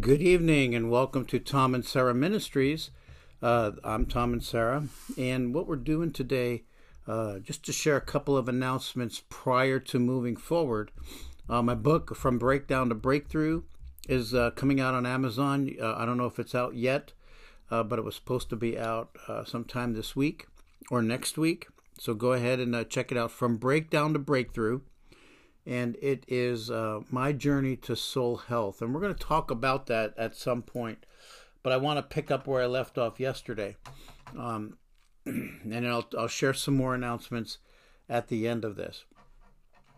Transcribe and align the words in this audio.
Good 0.00 0.20
evening 0.20 0.74
and 0.74 0.90
welcome 0.90 1.24
to 1.26 1.38
Tom 1.38 1.72
and 1.72 1.84
Sarah 1.84 2.14
Ministries. 2.14 2.90
Uh, 3.40 3.70
I'm 3.84 4.06
Tom 4.06 4.32
and 4.32 4.42
Sarah, 4.42 4.88
and 5.16 5.54
what 5.54 5.68
we're 5.68 5.76
doing 5.76 6.10
today, 6.10 6.64
uh, 7.06 7.38
just 7.38 7.64
to 7.66 7.72
share 7.72 7.94
a 7.94 8.00
couple 8.00 8.36
of 8.36 8.48
announcements 8.48 9.22
prior 9.28 9.78
to 9.78 10.00
moving 10.00 10.34
forward. 10.34 10.90
Uh, 11.48 11.62
my 11.62 11.76
book, 11.76 12.16
From 12.16 12.40
Breakdown 12.40 12.88
to 12.88 12.96
Breakthrough, 12.96 13.62
is 14.08 14.34
uh, 14.34 14.50
coming 14.56 14.80
out 14.80 14.94
on 14.94 15.06
Amazon. 15.06 15.70
Uh, 15.80 15.94
I 15.94 16.04
don't 16.04 16.18
know 16.18 16.26
if 16.26 16.40
it's 16.40 16.56
out 16.56 16.74
yet, 16.74 17.12
uh, 17.70 17.84
but 17.84 18.00
it 18.00 18.04
was 18.04 18.16
supposed 18.16 18.50
to 18.50 18.56
be 18.56 18.76
out 18.76 19.16
sometime 19.46 19.92
this 19.92 20.16
week 20.16 20.48
or 20.90 21.02
next 21.02 21.38
week. 21.38 21.68
So 22.00 22.14
go 22.14 22.32
ahead 22.32 22.58
and 22.58 22.90
check 22.90 23.12
it 23.12 23.16
out. 23.16 23.30
From 23.30 23.58
Breakdown 23.58 24.12
to 24.14 24.18
Breakthrough 24.18 24.80
and 25.66 25.96
it 26.02 26.24
is 26.28 26.70
uh, 26.70 27.00
my 27.10 27.32
journey 27.32 27.76
to 27.76 27.96
soul 27.96 28.36
health. 28.36 28.82
And 28.82 28.92
we're 28.92 29.00
going 29.00 29.14
to 29.14 29.24
talk 29.24 29.50
about 29.50 29.86
that 29.86 30.14
at 30.18 30.36
some 30.36 30.62
point, 30.62 31.06
but 31.62 31.72
I 31.72 31.76
want 31.76 31.98
to 31.98 32.14
pick 32.14 32.30
up 32.30 32.46
where 32.46 32.62
I 32.62 32.66
left 32.66 32.98
off 32.98 33.18
yesterday. 33.18 33.76
Um, 34.36 34.78
and 35.26 35.86
I'll, 35.86 36.08
I'll 36.18 36.28
share 36.28 36.54
some 36.54 36.76
more 36.76 36.94
announcements 36.94 37.58
at 38.08 38.28
the 38.28 38.46
end 38.46 38.64
of 38.64 38.76
this. 38.76 39.04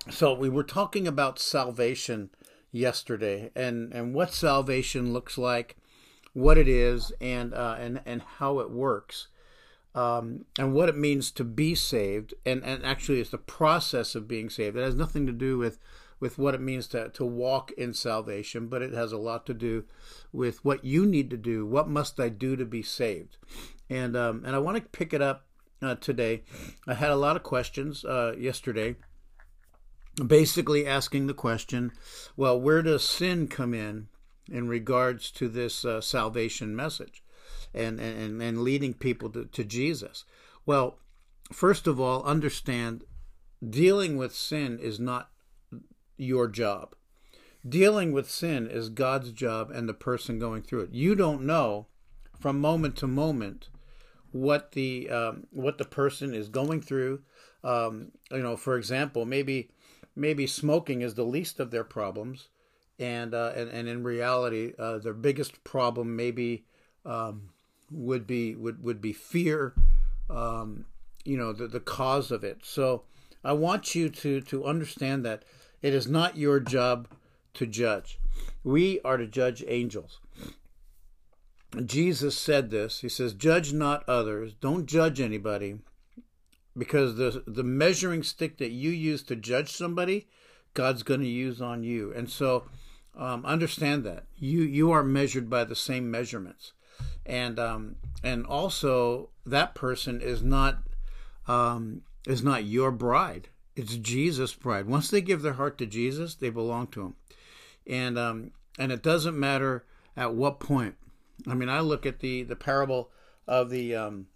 So, 0.09 0.33
we 0.33 0.49
were 0.49 0.63
talking 0.63 1.09
about 1.09 1.41
salvation 1.41 2.31
yesterday 2.71 3.51
and, 3.57 3.93
and 3.93 4.15
what 4.15 4.33
salvation 4.33 5.13
looks 5.13 5.37
like, 5.37 5.77
what 6.33 6.57
it 6.57 6.69
is, 6.69 7.13
and, 7.21 7.53
uh, 7.53 7.75
and, 7.81 8.03
and 8.07 8.23
how 8.39 8.61
it 8.61 8.71
works 8.71 9.27
um, 9.97 10.45
and 10.59 10.75
what 10.75 10.91
it 10.91 10.97
means 10.97 11.31
to 11.33 11.43
be 11.43 11.75
saved, 11.75 12.35
and, 12.45 12.63
and 12.63 12.85
actually 12.85 13.19
it's 13.19 13.31
the 13.31 13.39
process 13.39 14.15
of 14.15 14.29
being 14.29 14.51
saved. 14.51 14.77
It 14.77 14.83
has 14.83 14.95
nothing 14.95 15.27
to 15.27 15.33
do 15.33 15.59
with 15.59 15.79
with 16.19 16.39
what 16.39 16.55
it 16.55 16.61
means 16.63 16.87
to, 16.87 17.11
to 17.11 17.25
walk 17.27 17.71
in 17.73 17.93
salvation, 17.93 18.69
but 18.69 18.81
it 18.81 18.95
has 18.95 19.13
a 19.13 19.19
lot 19.19 19.45
to 19.45 19.53
do 19.53 19.85
with 20.33 20.65
what 20.65 20.83
you 20.83 21.05
need 21.05 21.29
to 21.29 21.37
do. 21.37 21.67
What 21.67 21.89
must 21.89 22.19
I 22.19 22.31
do 22.31 22.57
to 22.57 22.65
be 22.65 22.83
saved? 22.83 23.37
And 23.91 24.17
um, 24.17 24.43
and 24.45 24.55
I 24.55 24.59
want 24.59 24.77
to 24.77 24.83
pick 24.83 25.13
it 25.13 25.23
up 25.23 25.47
uh, 25.83 25.95
today. 25.97 26.43
I 26.87 26.95
had 26.95 27.11
a 27.11 27.17
lot 27.17 27.37
of 27.37 27.43
questions 27.43 28.05
uh, 28.05 28.35
yesterday, 28.39 28.97
basically 30.27 30.87
asking 30.87 31.27
the 31.27 31.35
question, 31.35 31.93
well, 32.37 32.61
where 32.61 32.83
does 32.83 33.03
sin 33.03 33.49
come 33.49 33.73
in 33.73 34.09
in 34.51 34.69
regards 34.69 35.31
to 35.33 35.49
this 35.49 35.85
uh, 35.85 36.01
salvation 36.01 36.77
message? 36.77 37.23
And, 37.77 38.01
and, 38.01 38.43
and 38.43 38.63
leading 38.63 38.95
people 38.95 39.31
to, 39.31 39.45
to 39.45 39.65
Jesus? 39.65 40.25
Well, 40.65 40.99
first 41.53 41.87
of 41.87 42.01
all, 42.01 42.23
understand 42.25 43.05
dealing 43.69 44.17
with 44.17 44.35
sin 44.35 44.79
is 44.79 44.99
not 44.99 45.31
your 46.17 46.49
job. 46.49 46.95
Dealing 47.67 48.13
with 48.13 48.31
sin 48.31 48.69
is 48.69 48.89
God's 48.89 49.33
job 49.33 49.71
and 49.71 49.89
the 49.89 49.95
person 49.95 50.39
going 50.39 50.63
through 50.63 50.83
it. 50.83 50.93
You 50.93 51.15
don't 51.15 51.43
know 51.43 51.87
from 52.39 52.61
moment 52.61 52.97
to 52.97 53.07
moment 53.07 53.69
what 54.31 54.73
the 54.73 55.09
um, 55.11 55.47
what 55.51 55.79
the 55.79 55.85
person 55.85 56.35
is 56.35 56.49
going 56.49 56.81
through. 56.81 57.23
Um, 57.65 58.13
you 58.31 58.43
know, 58.43 58.57
for 58.57 58.77
example, 58.77 59.25
maybe 59.25 59.71
maybe 60.15 60.47
smoking 60.47 61.03
is 61.03 61.15
the 61.15 61.25
least 61.25 61.59
of 61.59 61.71
their 61.71 61.85
problems, 61.85 62.49
and 62.99 63.35
uh, 63.35 63.53
and, 63.57 63.69
and 63.71 63.89
in 63.89 64.05
reality, 64.05 64.73
uh, 64.79 64.99
their 64.99 65.15
biggest 65.15 65.65
problem 65.65 66.15
maybe 66.15 66.67
um, 67.05 67.51
would 67.91 68.27
be 68.27 68.55
would 68.55 68.83
would 68.83 69.01
be 69.01 69.13
fear, 69.13 69.75
um, 70.29 70.85
you 71.25 71.37
know, 71.37 71.53
the 71.53 71.67
the 71.67 71.81
cause 71.81 72.31
of 72.31 72.45
it. 72.45 72.59
So 72.63 73.05
I 73.45 73.53
want 73.53 73.95
you 73.95 74.09
to 74.09 74.41
to 74.41 74.65
understand 74.65 75.25
that 75.25 75.45
it 75.83 75.95
is 75.95 76.09
not 76.09 76.37
your 76.37 76.61
job 76.61 77.09
to 77.55 77.67
judge. 77.67 78.19
We 78.65 79.01
are 79.01 79.17
to 79.17 79.27
judge 79.27 79.65
angels. 79.67 80.21
Jesus 81.85 82.37
said 82.37 82.71
this. 82.71 83.01
He 83.01 83.09
says, 83.09 83.35
"Judge 83.35 83.73
not 83.73 84.09
others. 84.09 84.55
Don't 84.55 84.87
judge 84.87 85.21
anybody." 85.21 85.79
Because 86.77 87.17
the 87.17 87.43
the 87.47 87.65
measuring 87.65 88.23
stick 88.23 88.59
that 88.59 88.71
you 88.71 88.91
use 88.91 89.23
to 89.25 89.37
judge 89.37 89.73
somebody, 89.73 90.29
God's 90.75 91.03
going 91.03 91.21
to 91.21 91.27
use 91.27 91.63
on 91.63 91.83
you. 91.83 92.13
And 92.13 92.29
so 92.29 92.65
um, 93.17 93.47
understand 93.47 94.05
that 94.05 94.25
you 94.37 94.61
you 94.63 94.91
are 94.91 95.03
measured 95.03 95.49
by 95.49 95.65
the 95.65 95.75
same 95.75 96.11
measurements 96.11 96.73
and 97.25 97.59
um, 97.59 97.97
and 98.23 98.47
also 98.47 99.31
that 99.45 99.75
person 99.75 100.21
is 100.21 100.43
not 100.43 100.79
um, 101.47 102.03
is 102.27 102.43
not 102.43 102.65
your 102.65 102.91
bride. 102.91 103.49
It's 103.75 103.97
Jesus' 103.97 104.55
bride. 104.55 104.87
Once 104.87 105.11
they 105.11 105.21
give 105.21 105.43
their 105.43 105.55
heart 105.55 105.79
to 105.79 105.87
Jesus, 105.87 106.35
they 106.35 106.51
belong 106.51 106.87
to 106.89 107.03
Him, 107.03 107.15
and 107.87 108.19
um, 108.19 108.51
and 108.79 108.93
it 108.93 109.03
doesn't 109.03 109.39
matter 109.39 109.85
at 110.17 110.35
what 110.35 110.61
point. 110.61 110.95
I 111.47 111.55
mean, 111.55 111.69
I 111.69 111.81
look 111.81 112.07
at 112.07 112.21
the 112.21 112.43
the 112.43 112.57
parable 112.57 113.11
of 113.47 113.71
the 113.71 113.95
um, 113.95 114.27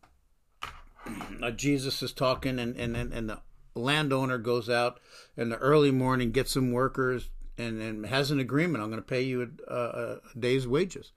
uh, 1.43 1.50
Jesus 1.53 2.03
is 2.03 2.12
talking, 2.12 2.59
and 2.59 2.76
and 2.76 2.97
and 2.97 3.28
the 3.28 3.41
landowner 3.75 4.38
goes 4.38 4.69
out 4.69 5.00
in 5.37 5.49
the 5.49 5.56
early 5.56 5.91
morning, 5.91 6.32
gets 6.32 6.53
some 6.53 6.72
workers, 6.72 7.31
and, 7.56 7.81
and 7.81 8.06
has 8.06 8.31
an 8.31 8.41
agreement. 8.41 8.82
I'm 8.82 8.91
going 8.91 9.03
to 9.03 9.09
pay 9.09 9.22
you 9.22 9.50
a, 9.69 9.75
a, 9.75 9.76
a 9.78 10.38
day's 10.38 10.66
wages. 10.66 11.12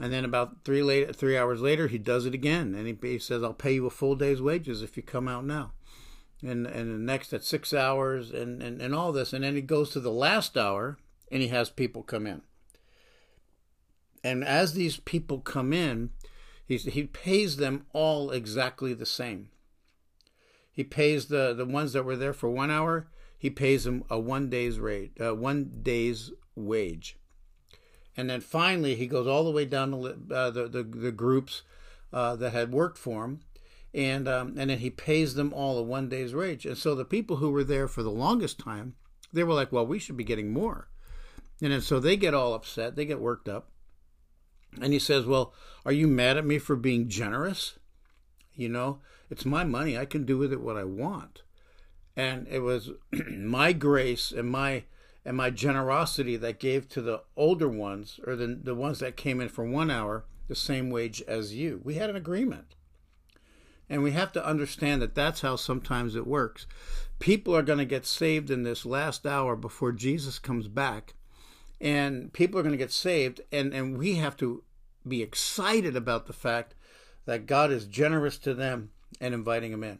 And 0.00 0.12
then 0.12 0.24
about 0.24 0.64
three 0.64 0.82
late, 0.82 1.14
three 1.16 1.36
hours 1.36 1.60
later, 1.60 1.88
he 1.88 1.98
does 1.98 2.24
it 2.24 2.34
again, 2.34 2.74
and 2.74 2.86
he, 2.86 2.96
he 3.00 3.18
says, 3.18 3.42
"I'll 3.42 3.52
pay 3.52 3.72
you 3.74 3.86
a 3.86 3.90
full 3.90 4.14
day's 4.14 4.40
wages 4.40 4.82
if 4.82 4.96
you 4.96 5.02
come 5.02 5.26
out 5.26 5.44
now." 5.44 5.72
And 6.40 6.66
and 6.66 6.92
the 6.92 6.98
next 6.98 7.32
at 7.32 7.42
six 7.42 7.74
hours, 7.74 8.30
and, 8.30 8.62
and 8.62 8.80
and 8.80 8.94
all 8.94 9.10
this, 9.10 9.32
and 9.32 9.42
then 9.42 9.56
he 9.56 9.60
goes 9.60 9.90
to 9.90 10.00
the 10.00 10.12
last 10.12 10.56
hour, 10.56 10.98
and 11.32 11.42
he 11.42 11.48
has 11.48 11.68
people 11.68 12.04
come 12.04 12.28
in. 12.28 12.42
And 14.22 14.44
as 14.44 14.74
these 14.74 14.98
people 14.98 15.40
come 15.40 15.72
in, 15.72 16.10
he 16.64 16.76
he 16.76 17.04
pays 17.04 17.56
them 17.56 17.86
all 17.92 18.30
exactly 18.30 18.94
the 18.94 19.06
same. 19.06 19.48
He 20.70 20.84
pays 20.84 21.26
the 21.26 21.52
the 21.54 21.66
ones 21.66 21.92
that 21.92 22.04
were 22.04 22.16
there 22.16 22.32
for 22.32 22.48
one 22.48 22.70
hour. 22.70 23.08
He 23.36 23.50
pays 23.50 23.82
them 23.82 24.04
a 24.08 24.18
one 24.18 24.48
day's 24.48 24.78
rate, 24.78 25.20
uh, 25.20 25.34
one 25.34 25.80
day's 25.82 26.30
wage 26.54 27.17
and 28.18 28.28
then 28.28 28.40
finally 28.40 28.96
he 28.96 29.06
goes 29.06 29.28
all 29.28 29.44
the 29.44 29.52
way 29.52 29.64
down 29.64 29.92
to 29.92 30.34
uh, 30.34 30.50
the, 30.50 30.66
the, 30.66 30.82
the 30.82 31.12
groups 31.12 31.62
uh, 32.12 32.34
that 32.34 32.52
had 32.52 32.72
worked 32.72 32.98
for 32.98 33.24
him, 33.24 33.40
and 33.94 34.26
um, 34.26 34.54
and 34.58 34.70
then 34.70 34.78
he 34.80 34.90
pays 34.90 35.34
them 35.34 35.52
all 35.54 35.78
a 35.78 35.82
one 35.82 36.08
day's 36.08 36.34
wage. 36.34 36.66
And 36.66 36.76
so 36.76 36.96
the 36.96 37.04
people 37.04 37.36
who 37.36 37.52
were 37.52 37.62
there 37.62 37.86
for 37.86 38.02
the 38.02 38.10
longest 38.10 38.58
time, 38.58 38.96
they 39.32 39.44
were 39.44 39.54
like, 39.54 39.70
well, 39.70 39.86
we 39.86 40.00
should 40.00 40.16
be 40.16 40.24
getting 40.24 40.52
more, 40.52 40.88
and 41.62 41.72
then 41.72 41.80
so 41.80 42.00
they 42.00 42.16
get 42.16 42.34
all 42.34 42.54
upset, 42.54 42.96
they 42.96 43.04
get 43.04 43.20
worked 43.20 43.48
up, 43.48 43.70
and 44.82 44.92
he 44.92 44.98
says, 44.98 45.24
well, 45.24 45.54
are 45.86 45.92
you 45.92 46.08
mad 46.08 46.36
at 46.36 46.44
me 46.44 46.58
for 46.58 46.74
being 46.74 47.08
generous? 47.08 47.78
You 48.56 48.68
know, 48.68 48.98
it's 49.30 49.44
my 49.44 49.62
money; 49.62 49.96
I 49.96 50.06
can 50.06 50.24
do 50.24 50.36
with 50.36 50.52
it 50.52 50.60
what 50.60 50.76
I 50.76 50.82
want, 50.82 51.42
and 52.16 52.48
it 52.48 52.60
was 52.60 52.90
my 53.30 53.72
grace 53.72 54.32
and 54.32 54.50
my 54.50 54.82
and 55.28 55.36
my 55.36 55.50
generosity 55.50 56.36
that 56.36 56.58
gave 56.58 56.88
to 56.88 57.02
the 57.02 57.20
older 57.36 57.68
ones 57.68 58.18
or 58.26 58.34
the, 58.34 58.46
the 58.46 58.74
ones 58.74 58.98
that 59.00 59.14
came 59.14 59.42
in 59.42 59.48
for 59.50 59.62
one 59.62 59.90
hour 59.90 60.24
the 60.48 60.54
same 60.54 60.88
wage 60.88 61.20
as 61.28 61.54
you. 61.54 61.82
We 61.84 61.96
had 61.96 62.08
an 62.08 62.16
agreement. 62.16 62.74
And 63.90 64.02
we 64.02 64.12
have 64.12 64.32
to 64.32 64.46
understand 64.46 65.02
that 65.02 65.14
that's 65.14 65.42
how 65.42 65.56
sometimes 65.56 66.16
it 66.16 66.26
works. 66.26 66.66
People 67.18 67.54
are 67.54 67.62
going 67.62 67.78
to 67.78 67.84
get 67.84 68.06
saved 68.06 68.50
in 68.50 68.62
this 68.62 68.86
last 68.86 69.26
hour 69.26 69.54
before 69.54 69.92
Jesus 69.92 70.38
comes 70.38 70.66
back. 70.66 71.12
And 71.78 72.32
people 72.32 72.58
are 72.58 72.62
going 72.62 72.72
to 72.72 72.78
get 72.78 72.90
saved. 72.90 73.42
And, 73.52 73.74
and 73.74 73.98
we 73.98 74.14
have 74.14 74.36
to 74.38 74.62
be 75.06 75.20
excited 75.22 75.94
about 75.94 76.26
the 76.26 76.32
fact 76.32 76.74
that 77.26 77.44
God 77.44 77.70
is 77.70 77.84
generous 77.84 78.38
to 78.38 78.54
them 78.54 78.92
and 79.20 79.34
inviting 79.34 79.72
them 79.72 79.84
in. 79.84 79.98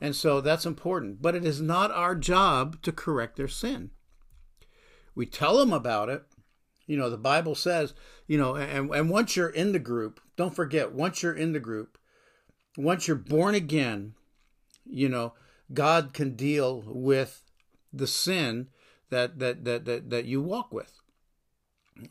And 0.00 0.16
so 0.16 0.40
that's 0.40 0.66
important. 0.66 1.22
But 1.22 1.36
it 1.36 1.44
is 1.44 1.60
not 1.60 1.92
our 1.92 2.16
job 2.16 2.82
to 2.82 2.90
correct 2.90 3.36
their 3.36 3.46
sin. 3.46 3.92
We 5.14 5.26
tell 5.26 5.58
them 5.58 5.72
about 5.72 6.08
it. 6.08 6.24
You 6.86 6.96
know, 6.96 7.08
the 7.08 7.16
Bible 7.16 7.54
says, 7.54 7.94
you 8.26 8.36
know, 8.36 8.56
and, 8.56 8.90
and 8.94 9.08
once 9.08 9.36
you're 9.36 9.48
in 9.48 9.72
the 9.72 9.78
group, 9.78 10.20
don't 10.36 10.54
forget, 10.54 10.92
once 10.92 11.22
you're 11.22 11.34
in 11.34 11.52
the 11.52 11.60
group, 11.60 11.98
once 12.76 13.08
you're 13.08 13.16
born 13.16 13.54
again, 13.54 14.14
you 14.84 15.08
know, 15.08 15.34
God 15.72 16.12
can 16.12 16.36
deal 16.36 16.82
with 16.86 17.42
the 17.92 18.06
sin 18.06 18.68
that 19.10 19.38
that 19.38 19.64
that 19.64 19.84
that, 19.84 20.10
that 20.10 20.24
you 20.24 20.42
walk 20.42 20.72
with. 20.72 21.00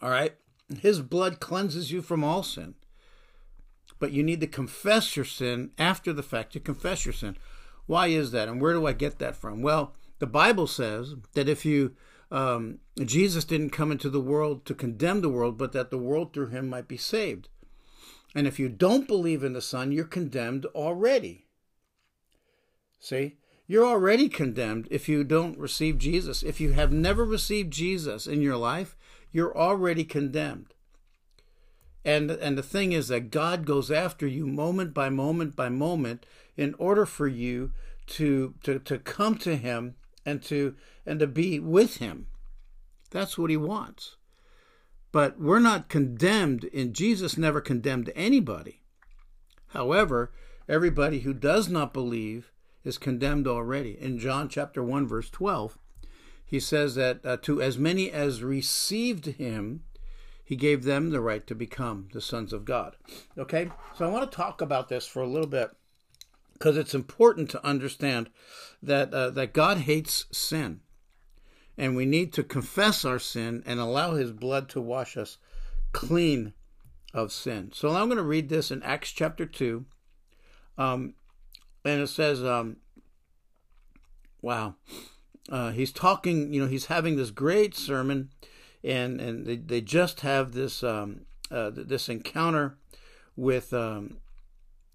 All 0.01 0.09
right? 0.09 0.35
His 0.79 1.01
blood 1.01 1.39
cleanses 1.39 1.91
you 1.91 2.01
from 2.01 2.23
all 2.23 2.41
sin. 2.41 2.75
But 3.99 4.11
you 4.11 4.23
need 4.23 4.41
to 4.41 4.47
confess 4.47 5.15
your 5.15 5.25
sin 5.25 5.71
after 5.77 6.13
the 6.13 6.23
fact. 6.23 6.55
You 6.55 6.61
confess 6.61 7.05
your 7.05 7.13
sin. 7.13 7.37
Why 7.85 8.07
is 8.07 8.31
that? 8.31 8.47
And 8.47 8.61
where 8.61 8.73
do 8.73 8.87
I 8.87 8.93
get 8.93 9.19
that 9.19 9.35
from? 9.35 9.61
Well, 9.61 9.93
the 10.19 10.27
Bible 10.27 10.67
says 10.67 11.15
that 11.33 11.49
if 11.49 11.65
you 11.65 11.95
um, 12.33 12.79
Jesus 12.99 13.45
didn't 13.45 13.69
come 13.69 13.91
into 13.91 14.09
the 14.09 14.19
world 14.19 14.65
to 14.65 14.73
condemn 14.73 15.21
the 15.21 15.29
world, 15.29 15.55
but 15.55 15.71
that 15.73 15.91
the 15.91 15.99
world 15.99 16.33
through 16.33 16.47
him 16.47 16.67
might 16.67 16.87
be 16.87 16.97
saved. 16.97 17.47
And 18.33 18.47
if 18.47 18.57
you 18.57 18.69
don't 18.69 19.07
believe 19.07 19.43
in 19.43 19.53
the 19.53 19.61
Son, 19.61 19.91
you're 19.91 20.03
condemned 20.03 20.65
already. 20.73 21.45
See? 22.99 23.37
You're 23.67 23.85
already 23.85 24.29
condemned 24.29 24.87
if 24.89 25.07
you 25.07 25.23
don't 25.23 25.59
receive 25.59 25.99
Jesus. 25.99 26.41
If 26.41 26.59
you 26.59 26.73
have 26.73 26.91
never 26.91 27.23
received 27.23 27.71
Jesus 27.71 28.25
in 28.25 28.41
your 28.41 28.57
life, 28.57 28.97
you're 29.31 29.55
already 29.55 30.03
condemned. 30.03 30.73
And 32.03 32.31
and 32.31 32.57
the 32.57 32.63
thing 32.63 32.91
is 32.91 33.07
that 33.07 33.31
God 33.31 33.65
goes 33.65 33.89
after 33.89 34.27
you 34.27 34.45
moment 34.45 34.93
by 34.93 35.09
moment 35.09 35.55
by 35.55 35.69
moment 35.69 36.25
in 36.57 36.75
order 36.77 37.05
for 37.05 37.27
you 37.27 37.71
to 38.07 38.55
to 38.63 38.79
to 38.79 38.99
come 38.99 39.37
to 39.37 39.55
him 39.55 39.95
and 40.25 40.41
to 40.43 40.75
and 41.05 41.19
to 41.19 41.27
be 41.27 41.59
with 41.59 41.97
him. 41.97 42.27
That's 43.11 43.37
what 43.37 43.49
he 43.49 43.57
wants. 43.57 44.15
But 45.11 45.39
we're 45.39 45.59
not 45.59 45.89
condemned 45.89 46.69
and 46.73 46.93
Jesus 46.93 47.37
never 47.37 47.61
condemned 47.61 48.11
anybody. 48.15 48.81
However, 49.67 50.31
everybody 50.67 51.19
who 51.19 51.33
does 51.33 51.69
not 51.69 51.93
believe 51.93 52.51
is 52.83 52.97
condemned 52.97 53.47
already. 53.47 53.97
In 53.99 54.17
John 54.19 54.49
chapter 54.49 54.83
1 54.83 55.07
verse 55.07 55.29
12, 55.29 55.77
he 56.45 56.59
says 56.59 56.95
that 56.95 57.25
uh, 57.25 57.37
to 57.37 57.61
as 57.61 57.77
many 57.77 58.11
as 58.11 58.43
received 58.43 59.25
him, 59.25 59.83
he 60.43 60.55
gave 60.55 60.83
them 60.83 61.09
the 61.09 61.21
right 61.21 61.45
to 61.47 61.55
become 61.55 62.09
the 62.13 62.21
sons 62.21 62.51
of 62.51 62.65
God. 62.65 62.95
Okay? 63.37 63.71
So 63.95 64.05
I 64.05 64.11
want 64.11 64.29
to 64.29 64.35
talk 64.35 64.61
about 64.61 64.89
this 64.89 65.07
for 65.07 65.21
a 65.21 65.27
little 65.27 65.47
bit 65.47 65.71
because 66.63 66.77
it's 66.77 66.95
important 66.95 67.49
to 67.49 67.65
understand 67.65 68.29
that 68.81 69.13
uh, 69.13 69.29
that 69.31 69.51
God 69.51 69.79
hates 69.79 70.27
sin. 70.31 70.79
And 71.77 71.93
we 71.93 72.05
need 72.05 72.31
to 72.33 72.43
confess 72.43 73.03
our 73.03 73.19
sin 73.19 73.63
and 73.65 73.81
allow 73.81 74.13
his 74.13 74.31
blood 74.31 74.69
to 74.69 74.79
wash 74.79 75.17
us 75.17 75.39
clean 75.91 76.53
of 77.13 77.33
sin. 77.33 77.71
So 77.73 77.89
I'm 77.89 78.07
going 78.07 78.15
to 78.15 78.23
read 78.23 78.47
this 78.47 78.71
in 78.71 78.81
Acts 78.81 79.11
chapter 79.11 79.45
2. 79.45 79.83
Um, 80.77 81.15
and 81.83 82.01
it 82.01 82.07
says, 82.07 82.41
um, 82.45 82.77
wow, 84.41 84.75
uh, 85.49 85.71
he's 85.71 85.91
talking, 85.91 86.53
you 86.53 86.61
know, 86.61 86.67
he's 86.67 86.85
having 86.85 87.17
this 87.17 87.31
great 87.31 87.75
sermon, 87.75 88.29
and, 88.85 89.19
and 89.19 89.45
they, 89.45 89.57
they 89.57 89.81
just 89.81 90.21
have 90.21 90.53
this, 90.53 90.81
um, 90.81 91.25
uh, 91.51 91.71
this 91.73 92.07
encounter 92.07 92.77
with, 93.35 93.73
um, 93.73 94.19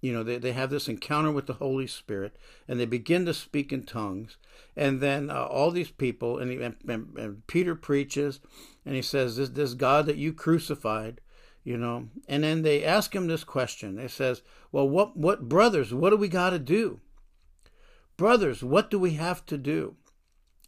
you 0.00 0.12
know, 0.12 0.22
they, 0.22 0.38
they 0.38 0.52
have 0.52 0.70
this 0.70 0.88
encounter 0.88 1.32
with 1.32 1.46
the 1.46 1.54
Holy 1.54 1.86
Spirit, 1.86 2.36
and 2.66 2.78
they 2.78 2.86
begin 2.86 3.26
to 3.26 3.34
speak 3.34 3.72
in 3.72 3.82
tongues. 3.82 4.36
And 4.76 5.00
then 5.00 5.30
uh, 5.30 5.44
all 5.44 5.70
these 5.70 5.90
people, 5.90 6.38
and, 6.38 6.50
and, 6.50 7.16
and 7.16 7.46
Peter 7.46 7.74
preaches, 7.74 8.40
and 8.86 8.94
he 8.94 9.02
says, 9.02 9.36
this, 9.36 9.48
this 9.50 9.74
God 9.74 10.06
that 10.06 10.16
you 10.16 10.32
crucified, 10.32 11.20
you 11.68 11.76
know. 11.76 12.08
And 12.26 12.44
then 12.44 12.62
they 12.62 12.82
ask 12.82 13.14
him 13.14 13.26
this 13.26 13.44
question. 13.44 13.96
They 13.96 14.08
says 14.08 14.40
well 14.72 14.88
what 14.88 15.18
what 15.18 15.50
brothers 15.50 15.92
what 15.92 16.10
do 16.10 16.16
we 16.16 16.28
got 16.28 16.50
to 16.50 16.58
do? 16.58 17.00
Brothers 18.16 18.62
what 18.62 18.90
do 18.90 18.98
we 18.98 19.12
have 19.14 19.44
to 19.46 19.58
do? 19.58 19.96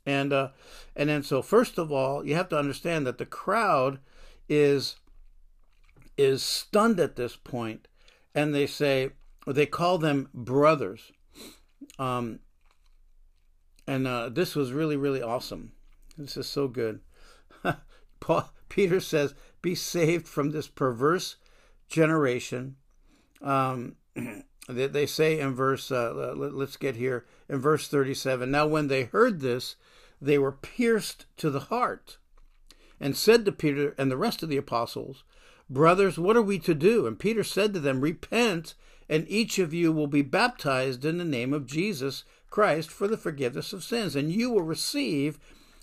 And 0.05 0.31
uh 0.31 0.49
and 0.94 1.09
then 1.09 1.23
so 1.23 1.41
first 1.41 1.79
of 1.79 1.91
all 1.91 2.23
you 2.25 2.35
have 2.35 2.50
to 2.50 2.59
understand 2.59 3.06
that 3.06 3.17
the 3.17 3.25
crowd 3.25 3.99
is 4.47 4.97
is 6.19 6.43
stunned 6.43 7.00
at 7.00 7.17
this 7.17 7.35
point 7.35 7.88
and 8.35 8.55
they 8.55 8.67
say 8.67 9.11
they 9.47 9.67
call 9.67 9.99
them 9.99 10.29
brothers 10.35 11.13
um 11.99 12.39
and 13.87 14.07
uh 14.07 14.29
this 14.29 14.55
was 14.55 14.73
really 14.73 14.97
really 14.97 15.23
awesome 15.23 15.73
this 16.17 16.37
is 16.37 16.47
so 16.47 16.69
good 16.69 17.01
Paul, 18.21 18.51
Peter 18.69 19.01
says 19.01 19.35
be 19.63 19.75
saved 19.75 20.27
from 20.27 20.51
this 20.51 20.69
perverse 20.69 21.37
generation. 21.89 22.77
Um, 23.43 23.97
they, 24.69 24.87
they, 24.87 25.07
say 25.07 25.39
in 25.39 25.55
verse, 25.55 25.91
uh, 25.91 26.35
let's 26.37 26.77
get 26.77 26.97
here, 26.97 27.27
in 27.49 27.59
verse 27.59 27.89
37 27.89 28.51
Now, 28.51 28.67
when 28.67 28.89
they 28.89 29.05
heard 29.05 29.41
this, 29.41 29.77
they 30.21 30.39
were 30.39 30.53
pierced 30.53 31.27
to 31.39 31.51
the 31.51 31.61
heart 31.61 32.19
and 32.99 33.17
said 33.17 33.45
to 33.45 33.53
Peter 33.53 33.95
and 33.99 34.11
the 34.11 34.17
rest 34.17 34.43
of 34.43 34.49
the 34.49 34.57
apostles, 34.57 35.25
Brothers, 35.69 36.19
what 36.19 36.37
are 36.37 36.43
we 36.43 36.59
to 36.61 36.75
do? 36.75 37.07
And 37.07 37.19
Peter 37.19 37.45
said 37.45 37.73
to 37.75 37.81
them, 37.81 38.01
Repent, 38.01 38.75
and 39.11 39.27
each 39.29 39.59
of 39.59 39.75
you 39.75 39.91
will 39.91 40.07
be 40.07 40.23
baptized 40.23 41.05
in 41.05 41.19
the 41.19 41.25
name 41.25 41.53
of 41.53 41.67
Jesus 41.67 42.23
Christ 42.49 42.91
for 42.91 43.09
the 43.09 43.17
forgiveness 43.17 43.73
of 43.73 43.83
sins, 43.83 44.15
and 44.15 44.33
you 44.33 44.51
will 44.51 44.62
receive 44.62 45.41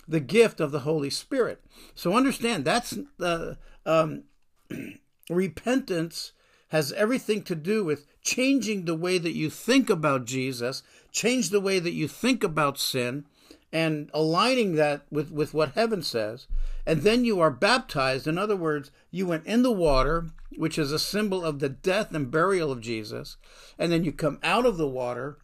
the 0.08 0.18
gift 0.18 0.60
of 0.60 0.72
the 0.72 0.80
Holy 0.80 1.10
Spirit. 1.10 1.62
So 1.94 2.16
understand 2.16 2.64
that's 2.64 2.98
the 3.18 3.58
um, 3.84 4.24
repentance 5.30 6.32
has 6.68 6.92
everything 6.94 7.42
to 7.42 7.54
do 7.54 7.84
with 7.84 8.06
changing 8.22 8.86
the 8.86 8.94
way 8.94 9.18
that 9.18 9.36
you 9.36 9.50
think 9.50 9.90
about 9.90 10.24
Jesus, 10.24 10.82
change 11.12 11.50
the 11.50 11.60
way 11.60 11.78
that 11.78 11.92
you 11.92 12.08
think 12.08 12.42
about 12.42 12.78
sin, 12.78 13.26
and 13.72 14.10
aligning 14.14 14.74
that 14.76 15.02
with, 15.10 15.30
with 15.30 15.52
what 15.52 15.72
heaven 15.72 16.02
says. 16.02 16.46
And 16.86 17.02
then 17.02 17.24
you 17.24 17.40
are 17.40 17.50
baptized. 17.50 18.26
In 18.26 18.38
other 18.38 18.56
words, 18.56 18.90
you 19.10 19.26
went 19.26 19.46
in 19.46 19.62
the 19.62 19.72
water, 19.72 20.30
which 20.56 20.78
is 20.78 20.90
a 20.90 20.98
symbol 20.98 21.44
of 21.44 21.58
the 21.58 21.68
death 21.68 22.14
and 22.14 22.30
burial 22.30 22.72
of 22.72 22.80
Jesus. 22.80 23.36
And 23.78 23.92
then 23.92 24.04
you 24.04 24.12
come 24.12 24.38
out 24.42 24.64
of 24.64 24.76
the 24.76 24.88
water 24.88 25.38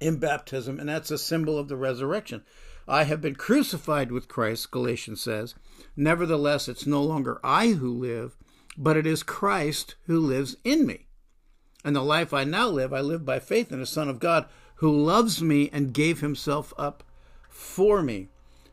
in 0.00 0.18
baptism, 0.18 0.78
and 0.78 0.88
that's 0.88 1.10
a 1.10 1.18
symbol 1.18 1.58
of 1.58 1.68
the 1.68 1.76
resurrection. 1.76 2.42
I 2.86 3.04
have 3.04 3.20
been 3.20 3.36
crucified 3.36 4.10
with 4.10 4.28
Christ, 4.28 4.70
Galatians 4.70 5.22
says. 5.22 5.54
Nevertheless, 5.96 6.68
it's 6.68 6.86
no 6.86 7.02
longer 7.02 7.38
I 7.44 7.68
who 7.68 7.90
live, 7.90 8.36
but 8.76 8.96
it 8.96 9.06
is 9.06 9.22
Christ 9.22 9.94
who 10.06 10.18
lives 10.18 10.56
in 10.64 10.86
me. 10.86 11.06
And 11.84 11.96
the 11.96 12.02
life 12.02 12.34
I 12.34 12.44
now 12.44 12.68
live, 12.68 12.92
I 12.92 13.00
live 13.00 13.24
by 13.24 13.38
faith 13.38 13.72
in 13.72 13.80
the 13.80 13.86
Son 13.86 14.08
of 14.08 14.18
God 14.18 14.46
who 14.76 14.90
loves 14.90 15.42
me 15.42 15.70
and 15.72 15.94
gave 15.94 16.20
himself 16.20 16.72
up 16.76 17.04
for 17.50 18.02
me. 18.02 18.28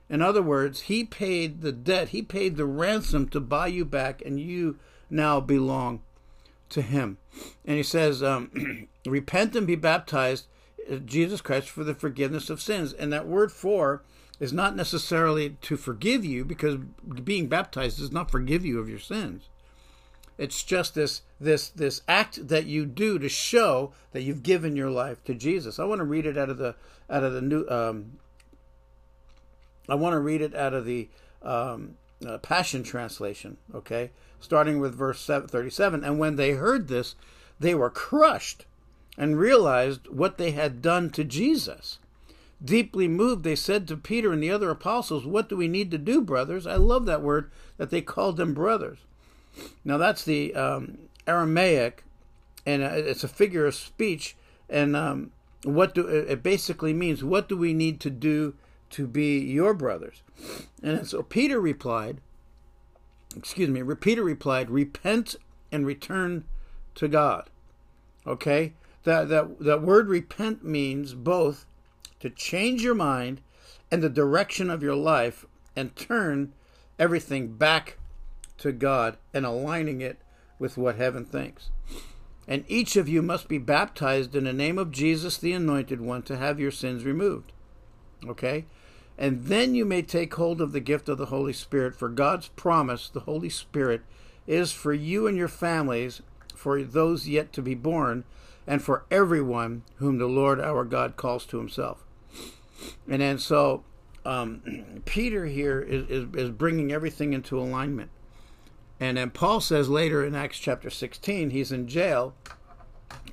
In 0.09 0.21
other 0.21 0.41
words, 0.41 0.81
he 0.81 1.03
paid 1.03 1.61
the 1.61 1.73
debt, 1.73 2.09
he 2.09 2.21
paid 2.21 2.55
the 2.55 2.65
ransom 2.65 3.27
to 3.29 3.41
buy 3.41 3.67
you 3.67 3.83
back, 3.83 4.21
and 4.25 4.39
you 4.39 4.77
now 5.09 5.41
belong 5.41 6.01
to 6.69 6.81
him. 6.81 7.17
And 7.65 7.75
he 7.75 7.83
says, 7.83 8.23
um, 8.23 8.87
Repent 9.05 9.55
and 9.55 9.65
be 9.65 9.75
baptized 9.75 10.47
Jesus 11.05 11.41
Christ 11.41 11.69
for 11.69 11.83
the 11.83 11.93
forgiveness 11.93 12.49
of 12.49 12.61
sins. 12.61 12.93
And 12.93 13.11
that 13.11 13.27
word 13.27 13.51
for 13.51 14.03
is 14.39 14.53
not 14.53 14.75
necessarily 14.75 15.57
to 15.61 15.77
forgive 15.77 16.23
you 16.23 16.45
because 16.45 16.77
being 17.23 17.47
baptized 17.47 17.97
does 17.97 18.11
not 18.11 18.31
forgive 18.31 18.65
you 18.65 18.79
of 18.79 18.89
your 18.89 18.99
sins. 18.99 19.49
It's 20.37 20.63
just 20.63 20.93
this 20.93 21.23
this 21.39 21.69
this 21.69 22.03
act 22.07 22.47
that 22.47 22.67
you 22.67 22.85
do 22.85 23.17
to 23.17 23.27
show 23.27 23.93
that 24.11 24.21
you've 24.21 24.43
given 24.43 24.75
your 24.75 24.91
life 24.91 25.23
to 25.23 25.33
Jesus. 25.33 25.79
I 25.79 25.85
want 25.85 25.99
to 25.99 26.05
read 26.05 26.27
it 26.27 26.37
out 26.37 26.49
of 26.49 26.59
the 26.59 26.75
out 27.09 27.23
of 27.23 27.33
the 27.33 27.41
new 27.41 27.67
um, 27.67 28.19
I 29.89 29.95
want 29.95 30.13
to 30.13 30.19
read 30.19 30.41
it 30.41 30.55
out 30.55 30.73
of 30.73 30.85
the 30.85 31.09
um, 31.41 31.95
uh, 32.25 32.37
Passion 32.39 32.83
Translation, 32.83 33.57
okay? 33.73 34.11
Starting 34.39 34.79
with 34.79 34.95
verse 34.95 35.25
37. 35.25 36.03
And 36.03 36.19
when 36.19 36.35
they 36.35 36.51
heard 36.51 36.87
this, 36.87 37.15
they 37.59 37.73
were 37.73 37.89
crushed 37.89 38.65
and 39.17 39.39
realized 39.39 40.07
what 40.09 40.37
they 40.37 40.51
had 40.51 40.81
done 40.81 41.09
to 41.11 41.23
Jesus. 41.23 41.99
Deeply 42.63 43.07
moved, 43.07 43.43
they 43.43 43.55
said 43.55 43.87
to 43.87 43.97
Peter 43.97 44.31
and 44.31 44.41
the 44.41 44.51
other 44.51 44.69
apostles, 44.69 45.25
What 45.25 45.47
do 45.47 45.55
we 45.55 45.67
need 45.67 45.91
to 45.91 45.97
do, 45.97 46.21
brothers? 46.21 46.65
I 46.65 46.75
love 46.75 47.05
that 47.05 47.21
word 47.21 47.51
that 47.77 47.89
they 47.89 48.01
called 48.01 48.37
them 48.37 48.53
brothers. 48.53 48.99
Now, 49.83 49.97
that's 49.97 50.23
the 50.23 50.53
um, 50.55 50.97
Aramaic, 51.25 52.03
and 52.65 52.83
uh, 52.83 52.91
it's 52.93 53.23
a 53.23 53.27
figure 53.27 53.65
of 53.65 53.75
speech. 53.75 54.35
And 54.69 54.95
um, 54.95 55.31
what 55.63 55.95
do 55.95 56.07
it 56.07 56.43
basically 56.43 56.93
means? 56.93 57.23
What 57.23 57.47
do 57.47 57.57
we 57.57 57.73
need 57.73 57.99
to 58.01 58.09
do 58.09 58.55
to 58.91 59.07
be 59.07 59.39
your 59.39 59.73
brothers? 59.73 60.21
And 60.81 61.07
so 61.07 61.23
Peter 61.23 61.59
replied, 61.59 62.21
excuse 63.35 63.69
me, 63.69 63.83
Peter 63.95 64.23
replied, 64.23 64.69
Repent 64.69 65.35
and 65.71 65.85
return 65.85 66.45
to 66.95 67.07
God. 67.07 67.49
Okay? 68.25 68.73
That, 69.03 69.29
that, 69.29 69.59
that 69.59 69.81
word 69.81 70.07
repent 70.07 70.63
means 70.63 71.13
both 71.13 71.65
to 72.19 72.29
change 72.29 72.83
your 72.83 72.95
mind 72.95 73.41
and 73.91 74.01
the 74.01 74.09
direction 74.09 74.69
of 74.69 74.83
your 74.83 74.95
life 74.95 75.45
and 75.75 75.95
turn 75.95 76.53
everything 76.99 77.53
back 77.53 77.97
to 78.57 78.71
God 78.71 79.17
and 79.33 79.45
aligning 79.45 80.01
it 80.01 80.17
with 80.59 80.77
what 80.77 80.95
heaven 80.95 81.23
thinks. 81.23 81.69
And 82.47 82.65
each 82.67 82.95
of 82.95 83.07
you 83.07 83.21
must 83.21 83.47
be 83.47 83.57
baptized 83.57 84.35
in 84.35 84.45
the 84.45 84.53
name 84.53 84.77
of 84.77 84.91
Jesus, 84.91 85.37
the 85.37 85.53
Anointed 85.53 86.01
One, 86.01 86.23
to 86.23 86.37
have 86.37 86.59
your 86.59 86.71
sins 86.71 87.03
removed. 87.03 87.51
Okay? 88.25 88.65
And 89.17 89.45
then 89.45 89.73
you 89.73 89.83
may 89.83 90.01
take 90.01 90.33
hold 90.35 90.61
of 90.61 90.71
the 90.71 90.79
gift 90.79 91.09
of 91.09 91.17
the 91.17 91.27
Holy 91.27 91.53
Spirit, 91.53 91.95
for 91.95 92.09
God's 92.09 92.49
promise, 92.49 93.09
the 93.09 93.21
Holy 93.21 93.49
Spirit, 93.49 94.01
is 94.45 94.71
for 94.71 94.93
you 94.93 95.27
and 95.27 95.37
your 95.37 95.47
families, 95.47 96.21
for 96.55 96.81
those 96.83 97.27
yet 97.27 97.51
to 97.53 97.61
be 97.61 97.75
born, 97.75 98.23
and 98.67 98.81
for 98.81 99.05
everyone 99.09 99.83
whom 99.95 100.17
the 100.17 100.27
Lord 100.27 100.59
our 100.59 100.83
God 100.83 101.15
calls 101.15 101.45
to 101.47 101.57
himself. 101.57 102.03
And 103.07 103.21
then 103.21 103.39
so 103.39 103.83
um, 104.25 105.01
Peter 105.05 105.45
here 105.47 105.81
is, 105.81 106.07
is, 106.09 106.35
is 106.35 106.49
bringing 106.51 106.91
everything 106.91 107.33
into 107.33 107.59
alignment. 107.59 108.11
And 108.99 109.17
then 109.17 109.29
Paul 109.29 109.61
says 109.61 109.89
later 109.89 110.23
in 110.25 110.35
Acts 110.35 110.59
chapter 110.59 110.89
16, 110.89 111.51
he's 111.51 111.71
in 111.71 111.87
jail 111.87 112.33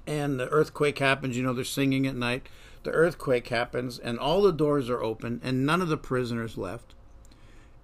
and 0.07 0.38
the 0.38 0.49
earthquake 0.49 0.99
happens. 0.99 1.37
You 1.37 1.43
know, 1.43 1.53
they're 1.53 1.64
singing 1.64 2.07
at 2.07 2.14
night. 2.14 2.49
The 2.85 2.93
earthquake 2.93 3.49
happens 3.49 3.99
and 3.99 4.19
all 4.19 4.43
the 4.43 4.53
doors 4.53 4.88
are 4.88 5.03
open 5.03 5.41
and 5.43 5.67
none 5.67 5.83
of 5.83 5.88
the 5.88 5.97
prisoners 5.97 6.57
left. 6.57 6.95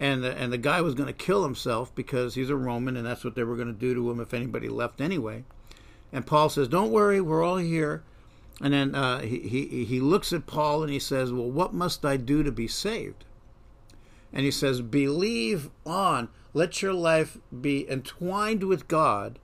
and 0.01 0.25
the, 0.25 0.37
and 0.37 0.51
the 0.51 0.59
guy 0.59 0.81
was 0.81 0.95
going 0.95 1.07
to 1.07 1.13
kill 1.13 1.45
himself 1.45 1.95
because 1.95 2.35
he's 2.35 2.49
a 2.49 2.57
Roman, 2.57 2.97
and 2.97 3.07
that's 3.07 3.23
what 3.23 3.35
they 3.35 3.45
were 3.45 3.55
going 3.55 3.69
to 3.69 3.75
do 3.75 3.95
to 3.95 4.11
him 4.11 4.19
if 4.19 4.33
anybody 4.33 4.69
left 4.69 5.01
anyway. 5.01 5.45
And 6.11 6.27
Paul 6.27 6.49
says, 6.49 6.69
"Don't 6.69 6.91
worry, 6.91 7.21
we're 7.21 7.45
all 7.45 7.59
here." 7.59 8.03
And 8.63 8.73
then 8.73 8.95
uh, 8.95 9.21
he, 9.21 9.41
he 9.41 9.85
he 9.85 10.01
looks 10.01 10.33
at 10.33 10.47
Paul 10.47 10.83
and 10.83 10.91
he 10.91 10.99
says, 10.99 11.33
"Well, 11.33 11.51
what 11.51 11.75
must 11.75 12.05
I 12.05 12.17
do 12.17 12.43
to 12.43 12.51
be 12.51 12.67
saved?" 12.67 13.25
And 14.33 14.45
he 14.45 14.51
says, 14.51 14.81
"Believe 14.81 15.71
on. 15.85 16.31
Let 16.53 16.83
your 16.83 16.95
life 16.95 17.39
be 17.61 17.89
entwined 17.89 18.65
with 18.65 18.89
God, 18.89 19.39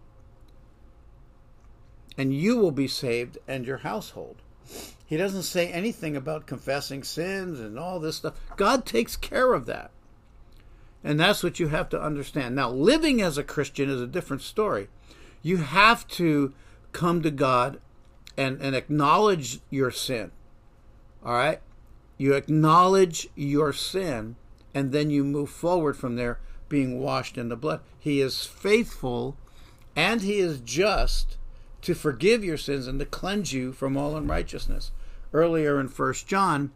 and 2.19 2.35
you 2.35 2.57
will 2.57 2.73
be 2.73 2.89
saved 2.89 3.39
and 3.47 3.67
your 3.67 3.79
household." 3.79 4.37
He 5.07 5.17
doesn't 5.17 5.45
say 5.45 5.69
anything 5.69 6.17
about 6.17 6.47
confessing 6.47 7.05
sins 7.05 7.61
and 7.61 7.79
all 7.79 8.01
this 8.01 8.17
stuff. 8.17 8.35
God 8.57 8.85
takes 8.85 9.17
care 9.17 9.55
of 9.55 9.67
that. 9.67 9.93
And 11.05 11.21
that's 11.21 11.45
what 11.45 11.61
you 11.61 11.69
have 11.69 11.89
to 11.91 12.03
understand. 12.03 12.57
Now, 12.57 12.71
living 12.71 13.23
as 13.23 13.39
a 13.39 13.45
Christian 13.45 13.89
is 13.89 14.01
a 14.01 14.07
different 14.09 14.43
story. 14.43 14.89
You 15.43 15.59
have 15.59 16.09
to 16.09 16.53
come 16.93 17.23
to 17.23 17.31
God 17.31 17.81
and, 18.37 18.61
and 18.61 18.75
acknowledge 18.75 19.61
your 19.71 19.93
sin. 19.93 20.33
All 21.25 21.35
right? 21.35 21.61
You 22.19 22.35
acknowledge 22.35 23.29
your 23.37 23.73
sin, 23.73 24.37
and 24.75 24.91
then 24.91 25.11
you 25.11 25.23
move 25.23 25.51
forward 25.51 25.97
from 25.97 26.17
there, 26.17 26.41
being 26.69 26.99
washed 26.99 27.39
in 27.39 27.49
the 27.49 27.57
blood. 27.57 27.81
He 27.99 28.21
is 28.21 28.45
faithful 28.45 29.37
and 29.95 30.21
He 30.21 30.39
is 30.39 30.61
just 30.61 31.39
to 31.83 31.95
forgive 31.95 32.45
your 32.45 32.57
sins 32.57 32.87
and 32.87 32.99
to 32.99 33.07
cleanse 33.07 33.53
you 33.53 33.73
from 33.73 33.97
all 33.97 34.17
unrighteousness. 34.17 34.93
Earlier 35.33 35.81
in 35.81 35.89
First 35.89 36.27
John, 36.27 36.73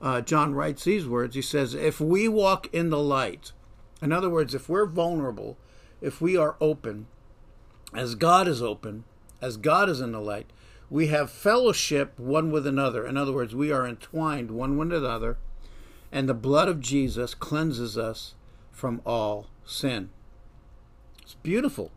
uh, 0.00 0.20
John 0.20 0.54
writes 0.54 0.84
these 0.84 1.06
words. 1.06 1.34
He 1.34 1.42
says, 1.42 1.74
If 1.74 2.00
we 2.00 2.28
walk 2.28 2.72
in 2.72 2.90
the 2.90 2.98
light, 2.98 3.52
in 4.00 4.12
other 4.12 4.28
words, 4.28 4.54
if 4.54 4.68
we're 4.68 4.86
vulnerable, 4.86 5.56
if 6.00 6.20
we 6.20 6.36
are 6.36 6.56
open, 6.60 7.06
as 7.94 8.14
God 8.14 8.48
is 8.48 8.62
open, 8.62 9.04
as 9.40 9.56
God 9.56 9.88
is 9.88 10.00
in 10.00 10.12
the 10.12 10.20
light, 10.20 10.50
we 10.90 11.06
have 11.06 11.30
fellowship 11.30 12.18
one 12.18 12.50
with 12.50 12.66
another. 12.66 13.06
In 13.06 13.16
other 13.16 13.32
words, 13.32 13.54
we 13.54 13.72
are 13.72 13.86
entwined 13.86 14.50
one 14.50 14.76
with 14.76 14.92
another, 14.92 15.38
and 16.10 16.28
the 16.28 16.34
blood 16.34 16.68
of 16.68 16.80
Jesus 16.80 17.34
cleanses 17.34 17.96
us 17.96 18.34
from 18.70 19.00
all 19.06 19.48
sin. 19.64 20.10
It's 21.22 21.34
beautiful. 21.34 21.92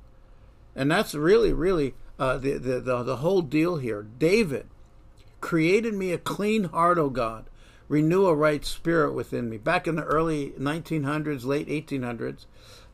And 0.75 0.91
that's 0.91 1.15
really, 1.15 1.51
really 1.51 1.93
uh, 2.19 2.37
the, 2.37 2.53
the, 2.53 2.79
the, 2.79 3.03
the 3.03 3.17
whole 3.17 3.41
deal 3.41 3.77
here. 3.77 4.03
David 4.03 4.67
created 5.41 5.93
me 5.93 6.11
a 6.11 6.17
clean 6.17 6.65
heart, 6.65 6.97
O 6.97 7.09
God. 7.09 7.45
Renew 7.87 8.25
a 8.25 8.33
right 8.33 8.65
spirit 8.65 9.13
within 9.13 9.49
me. 9.49 9.57
Back 9.57 9.87
in 9.87 9.95
the 9.95 10.03
early 10.03 10.51
1900s, 10.51 11.45
late 11.45 11.67
1800s, 11.67 12.45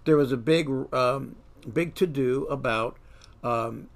there 0.03 0.17
was 0.17 0.31
a 0.31 0.37
big, 0.37 0.69
um, 0.93 1.37
big 1.71 1.95
to 1.95 2.07
do 2.07 2.45
about 2.45 2.97
um, 3.43 3.87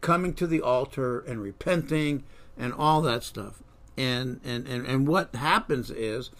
coming 0.00 0.34
to 0.34 0.46
the 0.46 0.60
altar 0.60 1.20
and 1.20 1.40
repenting 1.40 2.24
and 2.58 2.72
all 2.74 3.00
that 3.02 3.22
stuff. 3.22 3.62
And, 3.96 4.40
and, 4.44 4.66
and, 4.66 4.86
and 4.86 5.08
what 5.08 5.34
happens 5.34 5.90
is 5.90 6.30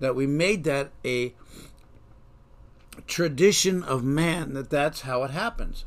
that 0.00 0.16
we 0.16 0.26
made 0.26 0.64
that 0.64 0.90
a 1.04 1.32
tradition 3.06 3.82
of 3.82 4.02
man 4.02 4.54
that 4.54 4.70
that's 4.70 5.02
how 5.02 5.22
it 5.24 5.30
happens. 5.30 5.84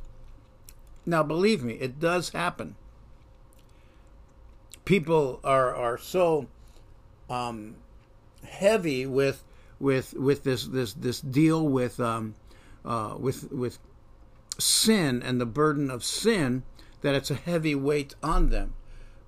Now, 1.07 1.23
believe 1.23 1.63
me, 1.63 1.75
it 1.75 1.99
does 1.99 2.29
happen. 2.29 2.75
People 4.85 5.39
are 5.43 5.73
are 5.73 5.97
so 5.97 6.47
um, 7.29 7.77
heavy 8.45 9.05
with 9.05 9.43
with 9.79 10.13
with 10.13 10.43
this 10.43 10.65
this 10.65 10.93
this 10.93 11.21
deal 11.21 11.67
with 11.67 11.99
um, 11.99 12.35
uh, 12.85 13.15
with 13.17 13.51
with 13.51 13.79
sin 14.59 15.23
and 15.23 15.39
the 15.39 15.45
burden 15.45 15.89
of 15.89 16.03
sin 16.03 16.63
that 17.01 17.15
it's 17.15 17.31
a 17.31 17.35
heavy 17.35 17.73
weight 17.73 18.15
on 18.21 18.49
them. 18.49 18.73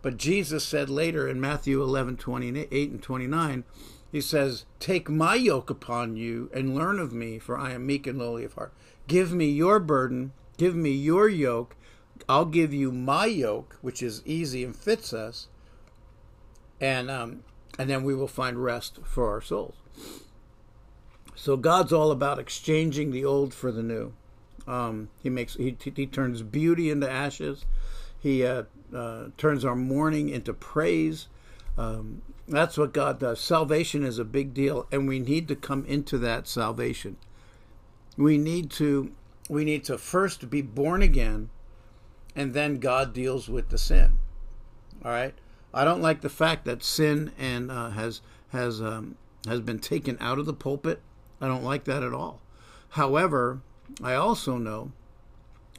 But 0.01 0.17
Jesus 0.17 0.63
said 0.63 0.89
later 0.89 1.27
in 1.27 1.41
Matthew 1.41 1.81
11, 1.81 2.17
28 2.17 2.91
and 2.91 3.01
29, 3.01 3.63
he 4.11 4.21
says, 4.21 4.65
Take 4.79 5.09
my 5.09 5.35
yoke 5.35 5.69
upon 5.69 6.15
you 6.15 6.49
and 6.53 6.75
learn 6.75 6.99
of 6.99 7.13
me, 7.13 7.37
for 7.37 7.57
I 7.57 7.73
am 7.73 7.85
meek 7.85 8.07
and 8.07 8.17
lowly 8.17 8.43
of 8.43 8.53
heart. 8.53 8.73
Give 9.07 9.33
me 9.33 9.49
your 9.49 9.79
burden, 9.79 10.31
give 10.59 10.75
me 10.75 10.91
your 10.91 11.27
yoke. 11.27 11.75
I'll 12.27 12.45
give 12.45 12.73
you 12.73 12.91
my 12.91 13.25
yoke, 13.25 13.77
which 13.81 14.03
is 14.03 14.21
easy 14.25 14.63
and 14.63 14.75
fits 14.75 15.13
us, 15.13 15.47
and 16.79 17.09
um, 17.09 17.43
and 17.79 17.89
then 17.89 18.03
we 18.03 18.13
will 18.13 18.27
find 18.27 18.61
rest 18.63 18.99
for 19.03 19.29
our 19.31 19.41
souls. 19.41 19.75
So 21.33 21.55
God's 21.55 21.93
all 21.93 22.11
about 22.11 22.37
exchanging 22.37 23.11
the 23.11 23.23
old 23.23 23.53
for 23.53 23.71
the 23.71 23.81
new. 23.81 24.13
Um, 24.67 25.09
he 25.23 25.29
makes 25.29 25.55
he, 25.55 25.75
he 25.95 26.05
turns 26.05 26.41
beauty 26.41 26.91
into 26.91 27.09
ashes. 27.09 27.65
He 28.19 28.45
uh, 28.45 28.63
uh, 28.93 29.27
turns 29.37 29.63
our 29.63 29.75
mourning 29.75 30.27
into 30.29 30.53
praise. 30.53 31.27
Um, 31.77 32.21
that's 32.49 32.77
what 32.77 32.93
God 32.93 33.19
does. 33.19 33.39
Salvation 33.39 34.03
is 34.03 34.19
a 34.19 34.25
big 34.25 34.53
deal, 34.53 34.85
and 34.91 35.07
we 35.07 35.19
need 35.19 35.47
to 35.47 35.55
come 35.55 35.85
into 35.85 36.17
that 36.17 36.47
salvation. 36.47 37.15
We 38.17 38.37
need 38.37 38.69
to 38.71 39.13
we 39.49 39.65
need 39.65 39.83
to 39.85 39.97
first 39.97 40.49
be 40.49 40.61
born 40.61 41.01
again, 41.01 41.49
and 42.35 42.53
then 42.53 42.77
God 42.77 43.13
deals 43.13 43.49
with 43.49 43.69
the 43.69 43.77
sin. 43.77 44.19
All 45.03 45.11
right. 45.11 45.33
I 45.73 45.83
don't 45.83 46.01
like 46.01 46.21
the 46.21 46.29
fact 46.29 46.65
that 46.65 46.83
sin 46.83 47.31
and 47.37 47.69
uh, 47.69 47.89
has 47.89 48.21
has 48.49 48.81
um, 48.81 49.17
has 49.45 49.59
been 49.59 49.79
taken 49.79 50.17
out 50.21 50.39
of 50.39 50.45
the 50.45 50.53
pulpit. 50.53 51.01
I 51.41 51.47
don't 51.47 51.63
like 51.63 51.83
that 51.85 52.03
at 52.03 52.13
all. 52.13 52.39
However, 52.89 53.61
I 54.01 54.13
also 54.13 54.57
know 54.57 54.91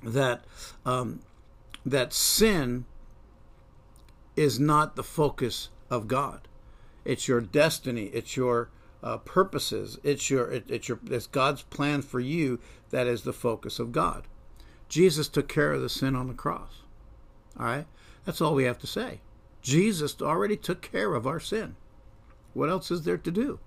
that 0.02 0.44
um, 0.84 1.20
that 1.84 2.12
sin 2.12 2.84
is 4.36 4.60
not 4.60 4.96
the 4.96 5.02
focus 5.02 5.68
of 5.90 6.08
God. 6.08 6.48
It's 7.04 7.28
your 7.28 7.40
destiny. 7.40 8.04
It's 8.06 8.36
your 8.36 8.70
uh, 9.02 9.18
purposes. 9.18 9.98
It's 10.02 10.30
your 10.30 10.50
it, 10.50 10.64
it's 10.68 10.88
your 10.88 11.00
it's 11.08 11.26
God's 11.26 11.62
plan 11.62 12.02
for 12.02 12.20
you 12.20 12.60
that 12.90 13.06
is 13.06 13.23
the 13.23 13.32
focus 13.32 13.78
of 13.78 13.92
God. 13.92 14.25
Jesus 14.88 15.28
took 15.28 15.49
care 15.49 15.73
of 15.73 15.80
the 15.80 15.88
sin 15.88 16.16
on 16.16 16.28
the 16.28 16.35
cross. 16.35 16.82
All 17.59 17.66
right, 17.66 17.87
that's 18.25 18.40
all 18.40 18.54
we 18.54 18.64
have 18.64 18.78
to 18.80 18.87
say. 18.87 19.20
Jesus 19.62 20.20
already 20.20 20.56
took 20.56 20.80
care 20.80 21.14
of 21.14 21.26
our 21.26 21.40
sin. 21.40 21.76
What 22.54 22.70
else 22.70 22.90
is 22.90 23.02
there 23.02 23.18
to 23.18 23.30
do? 23.30 23.61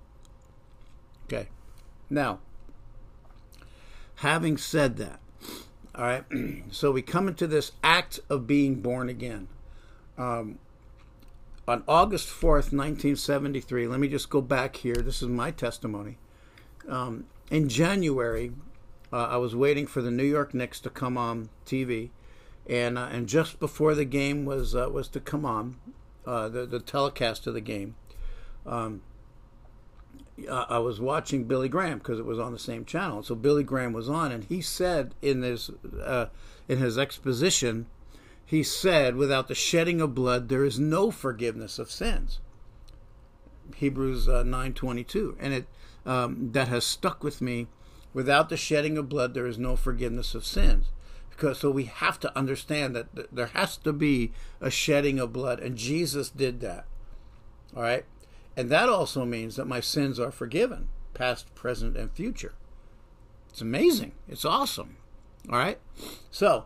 Okay, 1.26 1.48
now 2.10 2.40
Having 4.18 4.58
said 4.58 4.98
that, 4.98 5.20
all 5.96 6.06
right, 6.06 6.24
so 6.72 6.92
we 6.92 7.02
come 7.02 7.28
into 7.28 7.46
this 7.48 7.74
act 7.84 8.22
of 8.30 8.48
being 8.48 8.76
born 8.76 9.10
again. 9.10 9.48
Um, 10.18 10.60
on 11.68 11.84
August 11.88 12.30
4th, 12.30 12.72
1973, 12.72 13.88
let 13.88 14.00
me 14.00 14.08
just 14.08 14.30
go 14.30 14.40
back 14.40 14.78
here. 14.78 14.96
This 14.96 15.22
is 15.22 15.28
my 15.28 15.52
testimony. 15.52 16.18
Um, 16.88 17.26
in 17.50 17.68
January, 17.68 18.52
uh, 19.14 19.28
I 19.30 19.38
was 19.38 19.56
waiting 19.56 19.86
for 19.86 20.02
the 20.02 20.10
New 20.10 20.24
York 20.24 20.56
Knicks 20.56 20.80
to 20.80 20.90
come 20.90 21.20
on 21.20 21.50
TV, 21.68 22.10
and 22.68 22.98
uh, 22.98 23.10
and 23.12 23.30
just 23.30 23.60
before 23.60 23.94
the 23.94 24.06
game 24.06 24.44
was 24.44 24.76
uh, 24.76 24.90
was 24.92 25.08
to 25.10 25.20
come 25.20 25.46
on, 25.46 25.76
uh, 26.26 26.50
the 26.50 26.66
the 26.66 26.80
telecast 26.80 27.46
of 27.46 27.54
the 27.54 27.62
game, 27.62 27.94
um, 28.66 29.04
I 30.50 30.80
was 30.80 31.00
watching 31.00 31.44
Billy 31.44 31.70
Graham 31.70 32.00
because 32.00 32.18
it 32.18 32.26
was 32.26 32.40
on 32.40 32.54
the 32.54 32.60
same 32.60 32.86
channel. 32.86 33.22
So 33.22 33.36
Billy 33.36 33.64
Graham 33.64 33.94
was 33.94 34.10
on, 34.10 34.32
and 34.32 34.46
he 34.46 34.62
said 34.62 35.14
in 35.22 35.42
this 35.42 35.70
uh, 36.04 36.26
in 36.68 36.80
his 36.80 36.98
exposition, 36.98 37.86
he 38.44 38.64
said, 38.64 39.16
"Without 39.16 39.48
the 39.48 39.54
shedding 39.54 40.02
of 40.02 40.16
blood, 40.16 40.50
there 40.50 40.66
is 40.66 40.80
no 40.80 41.12
forgiveness 41.12 41.78
of 41.78 41.92
sins." 41.92 42.40
Hebrews 43.76 44.28
uh, 44.28 44.42
nine 44.42 44.74
twenty 44.74 45.04
two, 45.04 45.38
and 45.40 45.54
it 45.54 45.68
um, 46.04 46.52
that 46.54 46.68
has 46.70 46.84
stuck 46.84 47.24
with 47.24 47.40
me. 47.40 47.68
Without 48.14 48.50
the 48.50 48.58
shedding 48.58 48.98
of 48.98 49.10
blood, 49.10 49.34
there 49.34 49.48
is 49.48 49.58
no 49.58 49.76
forgiveness 49.76 50.36
of 50.36 50.46
sins. 50.46 50.88
Because 51.30 51.60
so 51.60 51.72
we 51.72 51.86
have 51.86 52.20
to 52.20 52.38
understand 52.38 52.96
that 52.96 53.34
there 53.34 53.48
has 53.48 53.78
to 53.78 53.92
be 53.92 54.32
a 54.62 54.70
shedding 54.70 55.20
of 55.20 55.34
blood, 55.34 55.60
and 55.60 55.76
Jesus 55.76 56.30
did 56.30 56.62
that. 56.62 56.86
All 57.76 57.82
right. 57.82 58.06
And 58.56 58.70
that 58.70 58.88
also 58.88 59.26
means 59.26 59.56
that 59.56 59.66
my 59.66 59.80
sins 59.80 60.20
are 60.20 60.32
forgiven, 60.32 60.90
past, 61.16 61.54
present, 61.56 61.98
and 61.98 62.12
future. 62.12 62.54
It's 63.50 63.62
amazing. 63.62 64.14
It's 64.28 64.46
awesome. 64.46 64.98
All 65.50 65.58
right? 65.58 65.80
So, 66.30 66.66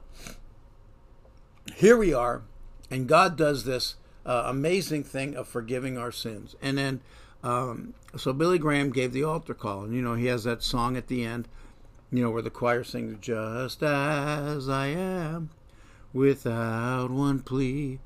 here 1.76 1.98
we 1.98 2.14
are, 2.14 2.44
and 2.92 3.08
God 3.08 3.38
does 3.38 3.64
this 3.64 3.96
uh, 4.26 4.44
amazing 4.46 5.06
thing 5.06 5.36
of 5.36 5.48
forgiving 5.48 5.98
our 5.98 6.12
sins. 6.12 6.56
And 6.62 6.78
then, 6.78 7.02
um, 7.44 7.94
so 8.16 8.34
Billy 8.34 8.60
Graham 8.60 8.92
gave 8.92 9.14
the 9.14 9.24
altar 9.24 9.54
call, 9.54 9.84
and 9.84 9.94
you 9.94 10.02
know, 10.02 10.16
he 10.16 10.26
has 10.28 10.44
that 10.44 10.64
song 10.64 10.98
at 10.98 11.08
the 11.08 11.24
end, 11.24 11.48
you 12.12 12.24
know, 12.24 12.32
where 12.32 12.42
the 12.42 12.50
choir 12.50 12.84
sings, 12.84 13.18
Just 13.20 13.84
as 13.84 14.70
I 14.70 14.88
am, 14.88 15.50
without 16.14 17.12
one 17.12 17.40
plea 17.40 18.00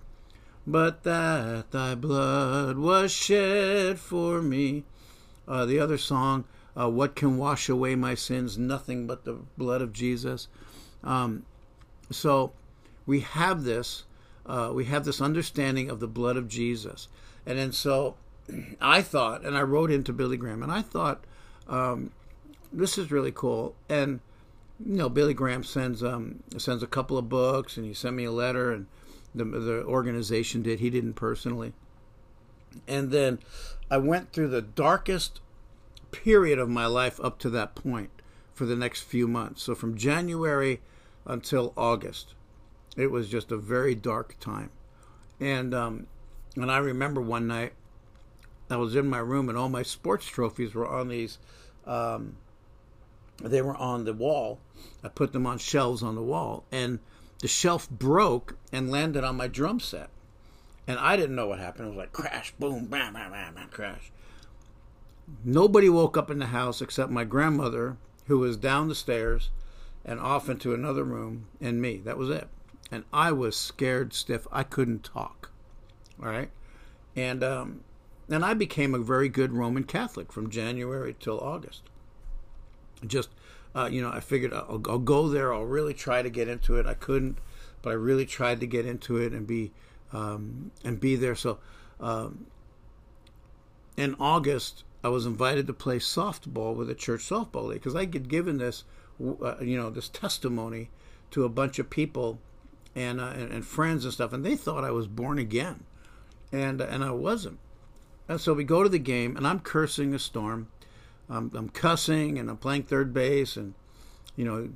but 0.65 1.03
that 1.03 1.71
thy 1.71 1.95
blood 1.95 2.77
was 2.77 3.11
shed 3.11 3.99
for 3.99 4.41
me. 4.41 4.83
Uh, 5.47 5.65
the 5.65 5.79
other 5.79 5.97
song, 5.97 6.45
Uh, 6.73 6.89
what 6.89 7.15
can 7.15 7.37
wash 7.37 7.67
away 7.67 7.95
my 7.95 8.15
sins? 8.15 8.57
Nothing 8.57 9.05
but 9.05 9.25
the 9.25 9.33
blood 9.57 9.81
of 9.81 9.91
Jesus. 9.91 10.47
Um, 11.03 11.43
so 12.09 12.53
we 13.05 13.19
have 13.19 13.65
this. 13.65 14.05
Uh, 14.45 14.71
we 14.73 14.85
have 14.85 15.03
this 15.03 15.19
understanding 15.19 15.89
of 15.89 15.99
the 15.99 16.07
blood 16.07 16.37
of 16.37 16.47
Jesus, 16.47 17.09
and 17.45 17.57
then 17.57 17.73
so 17.73 18.15
I 18.81 19.01
thought, 19.01 19.45
and 19.45 19.57
I 19.57 19.61
wrote 19.61 19.91
into 19.91 20.13
Billy 20.13 20.37
Graham, 20.37 20.63
and 20.63 20.71
I 20.71 20.81
thought 20.81 21.23
um, 21.67 22.11
this 22.71 22.97
is 22.97 23.11
really 23.11 23.31
cool. 23.31 23.75
And 23.89 24.19
you 24.85 24.95
know, 24.95 25.09
Billy 25.09 25.33
Graham 25.33 25.63
sends 25.63 26.03
um, 26.03 26.43
sends 26.57 26.83
a 26.83 26.87
couple 26.87 27.17
of 27.17 27.29
books, 27.29 27.77
and 27.77 27.85
he 27.85 27.93
sent 27.93 28.15
me 28.15 28.25
a 28.25 28.31
letter, 28.31 28.71
and 28.71 28.87
the 29.33 29.45
the 29.45 29.83
organization 29.83 30.61
did. 30.61 30.79
He 30.79 30.89
didn't 30.89 31.13
personally. 31.13 31.73
And 32.87 33.11
then 33.11 33.39
I 33.89 33.97
went 33.97 34.31
through 34.31 34.47
the 34.47 34.61
darkest 34.61 35.41
period 36.11 36.57
of 36.59 36.69
my 36.69 36.85
life 36.85 37.19
up 37.21 37.37
to 37.39 37.49
that 37.49 37.75
point 37.75 38.09
for 38.53 38.65
the 38.65 38.75
next 38.75 39.01
few 39.01 39.27
months. 39.27 39.63
So 39.63 39.75
from 39.75 39.97
January 39.97 40.81
until 41.25 41.73
August, 41.75 42.33
it 42.95 43.11
was 43.11 43.29
just 43.29 43.51
a 43.51 43.57
very 43.57 43.95
dark 43.95 44.37
time. 44.39 44.69
And 45.39 45.73
um, 45.73 46.07
and 46.55 46.71
I 46.71 46.77
remember 46.77 47.21
one 47.21 47.47
night 47.47 47.73
I 48.71 48.77
was 48.77 48.95
in 48.95 49.07
my 49.07 49.19
room 49.19 49.49
and 49.49 49.57
all 49.57 49.69
my 49.69 49.83
sports 49.83 50.25
trophies 50.25 50.73
were 50.73 50.87
on 50.87 51.09
these. 51.09 51.37
Um, 51.85 52.37
they 53.43 53.61
were 53.61 53.75
on 53.75 54.05
the 54.05 54.13
wall. 54.13 54.59
I 55.03 55.09
put 55.09 55.33
them 55.33 55.47
on 55.47 55.57
shelves 55.57 56.03
on 56.03 56.15
the 56.15 56.21
wall, 56.21 56.63
and 56.71 56.99
the 57.39 57.47
shelf 57.47 57.89
broke 57.89 58.55
and 58.71 58.91
landed 58.91 59.23
on 59.23 59.35
my 59.35 59.47
drum 59.47 59.79
set. 59.79 60.09
And 60.87 60.99
I 60.99 61.15
didn't 61.15 61.35
know 61.35 61.47
what 61.47 61.59
happened. 61.59 61.87
It 61.87 61.89
was 61.89 61.97
like 61.97 62.13
crash, 62.13 62.53
boom, 62.59 62.85
bam, 62.85 63.13
bam, 63.13 63.31
bam, 63.31 63.55
bam, 63.55 63.69
crash. 63.69 64.11
Nobody 65.43 65.89
woke 65.89 66.17
up 66.17 66.29
in 66.29 66.39
the 66.39 66.47
house 66.47 66.81
except 66.81 67.11
my 67.11 67.23
grandmother, 67.23 67.97
who 68.25 68.39
was 68.39 68.57
down 68.57 68.89
the 68.89 68.95
stairs 68.95 69.49
and 70.03 70.19
off 70.19 70.49
into 70.49 70.73
another 70.73 71.03
room, 71.03 71.47
and 71.59 71.81
me. 71.81 71.97
That 71.97 72.17
was 72.17 72.29
it. 72.29 72.47
And 72.91 73.05
I 73.13 73.31
was 73.31 73.55
scared 73.55 74.13
stiff. 74.13 74.47
I 74.51 74.63
couldn't 74.63 75.03
talk. 75.03 75.51
All 76.21 76.29
right. 76.29 76.49
And 77.15 77.43
um, 77.43 77.81
and 78.31 78.45
I 78.45 78.53
became 78.53 78.95
a 78.95 78.99
very 78.99 79.27
good 79.27 79.51
Roman 79.51 79.83
Catholic 79.83 80.31
from 80.31 80.49
January 80.49 81.15
till 81.19 81.39
August. 81.39 81.83
Just, 83.05 83.29
uh, 83.75 83.89
you 83.91 84.01
know, 84.01 84.09
I 84.09 84.21
figured 84.21 84.53
I'll, 84.53 84.81
I'll, 84.87 84.99
go 84.99 85.27
there. 85.27 85.53
I'll 85.53 85.65
really 85.65 85.93
try 85.93 86.21
to 86.21 86.29
get 86.29 86.47
into 86.47 86.77
it. 86.77 86.85
I 86.85 86.93
couldn't, 86.93 87.39
but 87.81 87.89
I 87.89 87.93
really 87.93 88.25
tried 88.25 88.61
to 88.61 88.67
get 88.67 88.85
into 88.85 89.17
it 89.17 89.33
and 89.33 89.45
be 89.45 89.71
um, 90.13 90.71
and 90.83 90.99
be 90.99 91.15
there. 91.15 91.35
So, 91.35 91.59
um, 91.99 92.47
in 93.97 94.15
August, 94.19 94.83
I 95.03 95.09
was 95.09 95.25
invited 95.25 95.67
to 95.67 95.73
play 95.73 95.99
softball 95.99 96.75
with 96.75 96.89
a 96.89 96.95
church 96.95 97.21
softball 97.21 97.67
league 97.67 97.79
because 97.79 97.95
I 97.95 98.05
get 98.05 98.27
given 98.27 98.59
this, 98.59 98.83
uh, 99.19 99.55
you 99.61 99.77
know, 99.77 99.89
this 99.89 100.09
testimony 100.09 100.89
to 101.31 101.43
a 101.43 101.49
bunch 101.49 101.79
of 101.79 101.89
people 101.89 102.39
and, 102.95 103.19
uh, 103.19 103.33
and, 103.35 103.51
and 103.51 103.65
friends 103.65 104.05
and 104.05 104.13
stuff, 104.13 104.31
and 104.31 104.45
they 104.45 104.55
thought 104.55 104.83
I 104.83 104.91
was 104.91 105.07
born 105.07 105.37
again, 105.37 105.83
and 106.51 106.79
and 106.79 107.03
I 107.03 107.11
wasn't. 107.11 107.59
And 108.31 108.39
so 108.39 108.53
we 108.53 108.63
go 108.63 108.81
to 108.81 108.87
the 108.87 108.97
game, 108.97 109.35
and 109.35 109.45
I'm 109.45 109.59
cursing 109.59 110.13
a 110.13 110.19
storm. 110.19 110.69
I'm, 111.29 111.51
I'm 111.53 111.67
cussing, 111.67 112.39
and 112.39 112.49
I'm 112.49 112.55
playing 112.55 112.83
third 112.83 113.13
base, 113.13 113.57
and 113.57 113.73
you 114.37 114.45
know, 114.45 114.69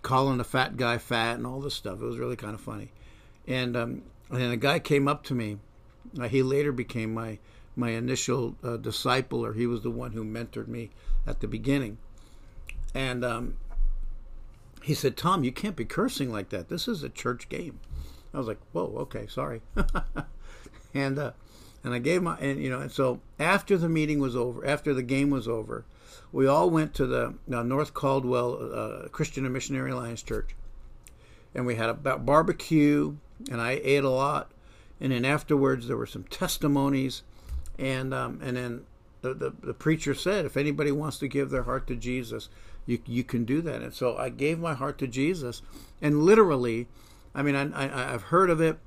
calling 0.00 0.38
the 0.38 0.44
fat 0.44 0.78
guy 0.78 0.96
fat 0.96 1.36
and 1.36 1.46
all 1.46 1.60
this 1.60 1.74
stuff. 1.74 2.00
It 2.00 2.04
was 2.04 2.16
really 2.16 2.34
kind 2.34 2.54
of 2.54 2.62
funny. 2.62 2.92
And 3.46 3.76
um, 3.76 4.02
and 4.30 4.54
a 4.54 4.56
guy 4.56 4.78
came 4.78 5.06
up 5.06 5.22
to 5.24 5.34
me. 5.34 5.58
Uh, 6.18 6.28
he 6.28 6.42
later 6.42 6.72
became 6.72 7.12
my 7.12 7.40
my 7.76 7.90
initial 7.90 8.56
uh, 8.64 8.78
disciple, 8.78 9.44
or 9.44 9.52
he 9.52 9.66
was 9.66 9.82
the 9.82 9.90
one 9.90 10.12
who 10.12 10.24
mentored 10.24 10.68
me 10.68 10.88
at 11.26 11.40
the 11.40 11.46
beginning. 11.46 11.98
And 12.94 13.22
um, 13.22 13.58
he 14.82 14.94
said, 14.94 15.18
"Tom, 15.18 15.44
you 15.44 15.52
can't 15.52 15.76
be 15.76 15.84
cursing 15.84 16.32
like 16.32 16.48
that. 16.48 16.70
This 16.70 16.88
is 16.88 17.02
a 17.02 17.10
church 17.10 17.50
game." 17.50 17.80
I 18.32 18.38
was 18.38 18.46
like, 18.46 18.60
"Whoa, 18.72 18.96
okay, 19.00 19.26
sorry." 19.26 19.60
and 20.94 21.18
uh, 21.18 21.32
and 21.84 21.92
I 21.92 21.98
gave 21.98 22.22
my 22.22 22.36
and 22.38 22.60
you 22.60 22.70
know 22.70 22.80
and 22.80 22.90
so 22.90 23.20
after 23.38 23.76
the 23.76 23.88
meeting 23.88 24.18
was 24.18 24.34
over, 24.34 24.66
after 24.66 24.94
the 24.94 25.02
game 25.02 25.30
was 25.30 25.46
over, 25.46 25.84
we 26.32 26.46
all 26.46 26.70
went 26.70 26.94
to 26.94 27.06
the 27.06 27.34
uh, 27.52 27.62
North 27.62 27.92
Caldwell 27.92 28.70
uh, 28.74 29.08
Christian 29.08 29.44
and 29.44 29.52
Missionary 29.52 29.90
Alliance 29.90 30.22
Church, 30.22 30.56
and 31.54 31.66
we 31.66 31.74
had 31.76 31.90
a 31.90 31.94
barbecue, 31.94 33.16
and 33.50 33.60
I 33.60 33.80
ate 33.84 34.02
a 34.02 34.10
lot, 34.10 34.50
and 35.00 35.12
then 35.12 35.24
afterwards 35.26 35.86
there 35.86 35.98
were 35.98 36.06
some 36.06 36.24
testimonies, 36.24 37.22
and 37.78 38.14
um, 38.14 38.40
and 38.42 38.56
then 38.56 38.86
the, 39.20 39.34
the 39.34 39.52
the 39.62 39.74
preacher 39.74 40.14
said, 40.14 40.46
if 40.46 40.56
anybody 40.56 40.90
wants 40.90 41.18
to 41.18 41.28
give 41.28 41.50
their 41.50 41.64
heart 41.64 41.86
to 41.88 41.96
Jesus, 41.96 42.48
you 42.86 42.98
you 43.04 43.24
can 43.24 43.44
do 43.44 43.60
that, 43.60 43.82
and 43.82 43.92
so 43.92 44.16
I 44.16 44.30
gave 44.30 44.58
my 44.58 44.72
heart 44.72 44.96
to 44.98 45.06
Jesus, 45.06 45.60
and 46.00 46.22
literally, 46.22 46.88
I 47.34 47.42
mean 47.42 47.54
I, 47.54 47.70
I 47.72 48.14
I've 48.14 48.22
heard 48.24 48.48
of 48.48 48.62
it. 48.62 48.78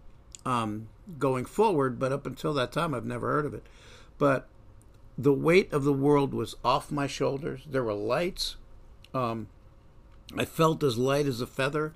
Um, 0.48 0.88
going 1.20 1.44
forward, 1.44 2.00
but 2.00 2.14
up 2.14 2.26
until 2.26 2.54
that 2.54 2.72
time, 2.72 2.94
I've 2.94 3.06
never 3.06 3.28
heard 3.28 3.46
of 3.46 3.54
it. 3.54 3.66
But 4.18 4.48
the 5.18 5.34
weight 5.34 5.74
of 5.74 5.84
the 5.84 5.92
world 5.92 6.34
was 6.34 6.56
off 6.64 6.90
my 6.90 7.06
shoulders. 7.06 7.64
There 7.70 7.84
were 7.84 7.94
lights. 7.94 8.56
Um, 9.14 9.48
I 10.38 10.46
felt 10.46 10.84
as 10.84 10.98
light 10.98 11.26
as 11.26 11.42
a 11.42 11.48
feather 11.48 11.94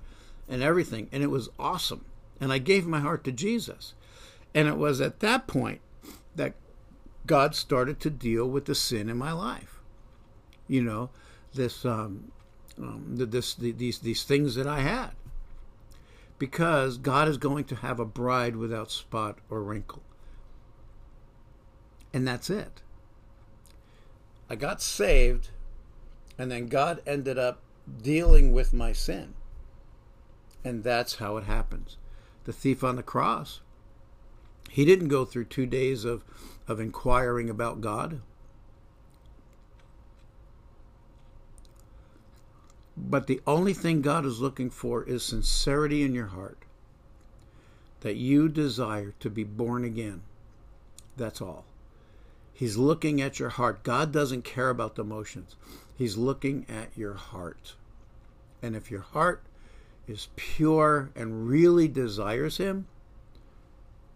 and 0.50 0.62
everything, 0.62 1.08
and 1.12 1.22
it 1.22 1.30
was 1.30 1.48
awesome. 1.58 2.04
And 2.42 2.52
I 2.52 2.58
gave 2.58 2.86
my 2.86 3.00
heart 3.00 3.24
to 3.24 3.32
Jesus. 3.32 3.94
And 4.54 4.68
it 4.68 4.76
was 4.76 5.00
at 5.00 5.20
that 5.20 5.46
point 5.46 5.80
that 6.36 6.52
God 7.26 7.54
started 7.54 8.00
to 8.00 8.10
deal 8.10 8.46
with 8.46 8.66
the 8.66 8.74
sin 8.74 9.08
in 9.08 9.16
my 9.16 9.32
life. 9.32 9.80
You 10.68 10.82
know, 10.82 11.08
this, 11.54 11.86
um, 11.86 12.32
um, 12.76 13.04
this, 13.16 13.54
these, 13.54 14.00
these 14.00 14.24
things 14.24 14.56
that 14.56 14.66
I 14.66 14.80
had 14.80 15.12
because 16.42 16.98
God 16.98 17.28
is 17.28 17.38
going 17.38 17.62
to 17.66 17.76
have 17.76 18.00
a 18.00 18.04
bride 18.04 18.56
without 18.56 18.90
spot 18.90 19.38
or 19.48 19.62
wrinkle. 19.62 20.02
And 22.12 22.26
that's 22.26 22.50
it. 22.50 22.82
I 24.50 24.56
got 24.56 24.82
saved, 24.82 25.50
and 26.36 26.50
then 26.50 26.66
God 26.66 27.00
ended 27.06 27.38
up 27.38 27.60
dealing 28.02 28.50
with 28.50 28.72
my 28.72 28.92
sin. 28.92 29.34
And 30.64 30.82
that's 30.82 31.14
how 31.18 31.36
it 31.36 31.44
happens. 31.44 31.96
The 32.42 32.52
thief 32.52 32.82
on 32.82 32.96
the 32.96 33.04
cross, 33.04 33.60
he 34.68 34.84
didn't 34.84 35.06
go 35.06 35.24
through 35.24 35.44
two 35.44 35.66
days 35.66 36.04
of, 36.04 36.24
of 36.66 36.80
inquiring 36.80 37.50
about 37.50 37.80
God. 37.80 38.20
But 42.96 43.26
the 43.26 43.40
only 43.46 43.72
thing 43.72 44.02
God 44.02 44.26
is 44.26 44.40
looking 44.40 44.70
for 44.70 45.02
is 45.04 45.22
sincerity 45.22 46.02
in 46.02 46.14
your 46.14 46.26
heart. 46.26 46.58
That 48.00 48.16
you 48.16 48.48
desire 48.48 49.14
to 49.20 49.30
be 49.30 49.44
born 49.44 49.84
again. 49.84 50.22
That's 51.16 51.40
all. 51.40 51.64
He's 52.52 52.76
looking 52.76 53.20
at 53.20 53.38
your 53.38 53.48
heart. 53.48 53.82
God 53.82 54.12
doesn't 54.12 54.44
care 54.44 54.70
about 54.70 54.96
the 54.96 55.02
emotions, 55.02 55.56
He's 55.96 56.16
looking 56.16 56.66
at 56.68 56.96
your 56.96 57.14
heart. 57.14 57.74
And 58.62 58.76
if 58.76 58.90
your 58.90 59.00
heart 59.00 59.42
is 60.06 60.28
pure 60.36 61.10
and 61.16 61.48
really 61.48 61.88
desires 61.88 62.58
Him, 62.58 62.86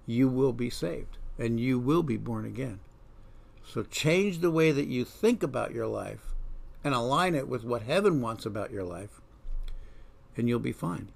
you 0.07 0.29
will 0.29 0.53
be 0.53 0.71
saved 0.71 1.19
and 1.39 1.59
you 1.59 1.79
will 1.79 2.03
be 2.03 2.17
born 2.17 2.45
again. 2.45 2.81
So 3.67 3.83
change 3.83 4.39
the 4.39 4.51
way 4.51 4.71
that 4.71 4.87
you 4.87 5.05
think 5.05 5.43
about 5.43 5.75
your 5.75 5.87
life 5.87 6.36
and 6.87 6.94
align 6.94 7.35
it 7.35 7.49
with 7.49 7.64
what 7.64 7.83
heaven 7.83 8.20
wants 8.20 8.46
about 8.46 8.70
your 8.70 8.85
life, 8.85 9.20
and 10.37 10.49
you'll 10.49 10.61
be 10.61 10.70
fine. 10.70 11.09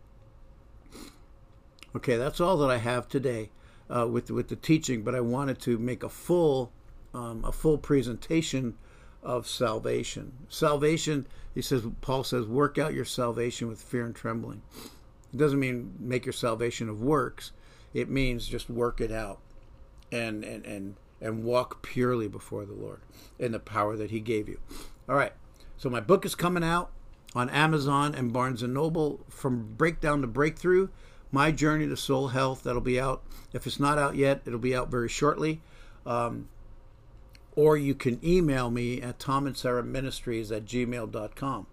Okay, 1.94 2.16
that's 2.16 2.40
all 2.40 2.56
that 2.56 2.70
I 2.70 2.78
have 2.78 3.09
today 3.09 3.50
uh, 3.88 4.09
with 4.09 4.33
with 4.33 4.48
the 4.48 4.56
teaching, 4.56 5.04
but 5.04 5.14
I 5.14 5.20
wanted 5.20 5.61
to 5.61 5.78
make 5.78 6.02
a 6.02 6.09
full 6.09 6.72
um, 7.14 7.44
a 7.44 7.52
full 7.52 7.78
presentation 7.78 8.78
of 9.22 9.46
salvation. 9.46 10.33
Salvation, 10.48 11.28
he 11.54 11.62
says, 11.62 11.85
Paul 12.00 12.24
says, 12.24 12.46
work 12.46 12.76
out 12.76 12.92
your 12.92 13.04
salvation 13.04 13.68
with 13.68 13.80
fear 13.80 14.04
and 14.04 14.14
trembling. 14.14 14.62
It 15.33 15.37
doesn't 15.37 15.61
mean 15.61 15.94
make 16.00 16.26
your 16.26 16.33
salvation 16.33 16.88
of 16.88 17.00
works. 17.00 17.52
It 17.94 18.11
means 18.11 18.48
just 18.48 18.68
work 18.68 19.00
it 19.00 19.12
out 19.12 19.38
and 20.11 20.42
and 20.42 20.66
and 20.66 20.96
and 21.20 21.44
walk 21.44 21.80
purely 21.80 22.26
before 22.26 22.64
the 22.64 22.74
Lord 22.74 23.02
in 23.38 23.52
the 23.52 23.61
power 23.61 23.96
that 23.96 24.11
He 24.11 24.18
gave 24.18 24.48
you. 24.48 24.59
All 25.09 25.14
right. 25.14 25.33
So 25.81 25.88
my 25.88 26.01
book 26.01 26.27
is 26.27 26.35
coming 26.35 26.62
out 26.62 26.90
on 27.35 27.49
Amazon 27.49 28.14
and 28.14 28.35
Barnes 28.35 28.62
and 28.62 28.75
Noble 28.75 29.21
from 29.31 29.77
breakdown 29.79 30.21
to 30.21 30.27
breakthrough. 30.27 30.88
My 31.33 31.51
journey 31.51 31.88
to 31.88 31.97
soul 31.97 32.29
health. 32.29 32.64
That'll 32.64 32.83
be 32.83 33.01
out. 33.01 33.23
If 33.55 33.66
it's 33.66 33.81
not 33.81 33.97
out 33.97 34.14
yet, 34.14 34.43
it'll 34.45 34.59
be 34.59 34.77
out 34.77 34.90
very 34.90 35.09
shortly. 35.09 35.62
Um, 36.05 36.51
or 37.57 37.79
you 37.79 37.95
can 37.95 38.21
email 38.23 38.71
me 38.71 39.01
at 39.01 39.19
Tom 39.19 39.47
and 39.47 39.57
Sarah 39.57 39.83
Ministries 39.83 40.53
at 40.53 40.66
gmail.com. 40.66 41.66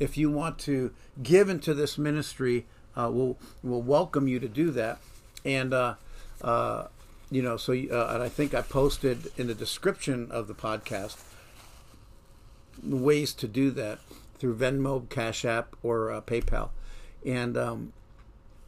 If 0.00 0.16
you 0.16 0.28
want 0.28 0.58
to 0.60 0.92
give 1.22 1.48
into 1.48 1.72
this 1.72 1.96
ministry, 1.96 2.66
uh, 2.96 3.10
we'll, 3.12 3.38
we'll 3.62 3.80
welcome 3.80 4.26
you 4.26 4.40
to 4.40 4.48
do 4.48 4.72
that. 4.72 4.98
And, 5.44 5.72
uh, 5.72 5.94
uh, 6.40 6.88
you 7.30 7.42
know, 7.42 7.56
so, 7.56 7.74
uh, 7.74 8.10
and 8.12 8.24
I 8.24 8.28
think 8.28 8.54
I 8.54 8.62
posted 8.62 9.30
in 9.36 9.46
the 9.46 9.54
description 9.54 10.32
of 10.32 10.48
the 10.48 10.54
podcast 10.54 11.16
ways 12.82 13.32
to 13.34 13.48
do 13.48 13.70
that 13.72 13.98
through 14.38 14.56
Venmo, 14.56 15.08
Cash 15.08 15.44
App, 15.44 15.76
or 15.82 16.10
uh, 16.10 16.20
PayPal, 16.20 16.70
and 17.24 17.56
um, 17.56 17.92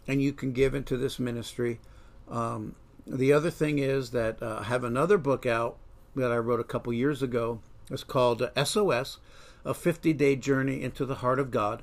and 0.06 0.22
you 0.22 0.32
can 0.32 0.52
give 0.52 0.74
into 0.74 0.96
this 0.96 1.18
ministry. 1.18 1.80
Um, 2.28 2.74
the 3.06 3.32
other 3.32 3.50
thing 3.50 3.78
is 3.78 4.10
that 4.10 4.42
uh, 4.42 4.58
I 4.60 4.64
have 4.64 4.84
another 4.84 5.18
book 5.18 5.46
out 5.46 5.76
that 6.14 6.30
I 6.32 6.36
wrote 6.36 6.60
a 6.60 6.64
couple 6.64 6.92
years 6.92 7.22
ago. 7.22 7.60
It's 7.90 8.04
called 8.04 8.48
SOS, 8.62 9.18
a 9.64 9.74
50 9.74 10.12
day 10.12 10.36
journey 10.36 10.82
into 10.82 11.04
the 11.04 11.16
heart 11.16 11.38
of 11.38 11.50
God, 11.50 11.82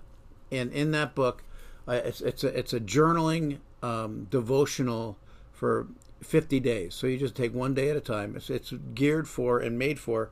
and 0.51 0.71
in 0.71 0.91
that 0.91 1.13
book, 1.13 1.43
uh, 1.87 2.01
it's 2.03 2.21
it's 2.21 2.43
a 2.43 2.57
it's 2.57 2.73
a 2.73 2.79
journaling 2.79 3.59
um, 3.83 4.27
devotional 4.29 5.17
for 5.51 5.87
50 6.23 6.59
days. 6.59 6.93
So 6.93 7.07
you 7.07 7.17
just 7.17 7.35
take 7.35 7.53
one 7.53 7.73
day 7.73 7.89
at 7.89 7.97
a 7.97 8.01
time. 8.01 8.35
It's, 8.35 8.49
it's 8.49 8.73
geared 8.93 9.27
for 9.27 9.59
and 9.59 9.77
made 9.77 9.99
for 9.99 10.29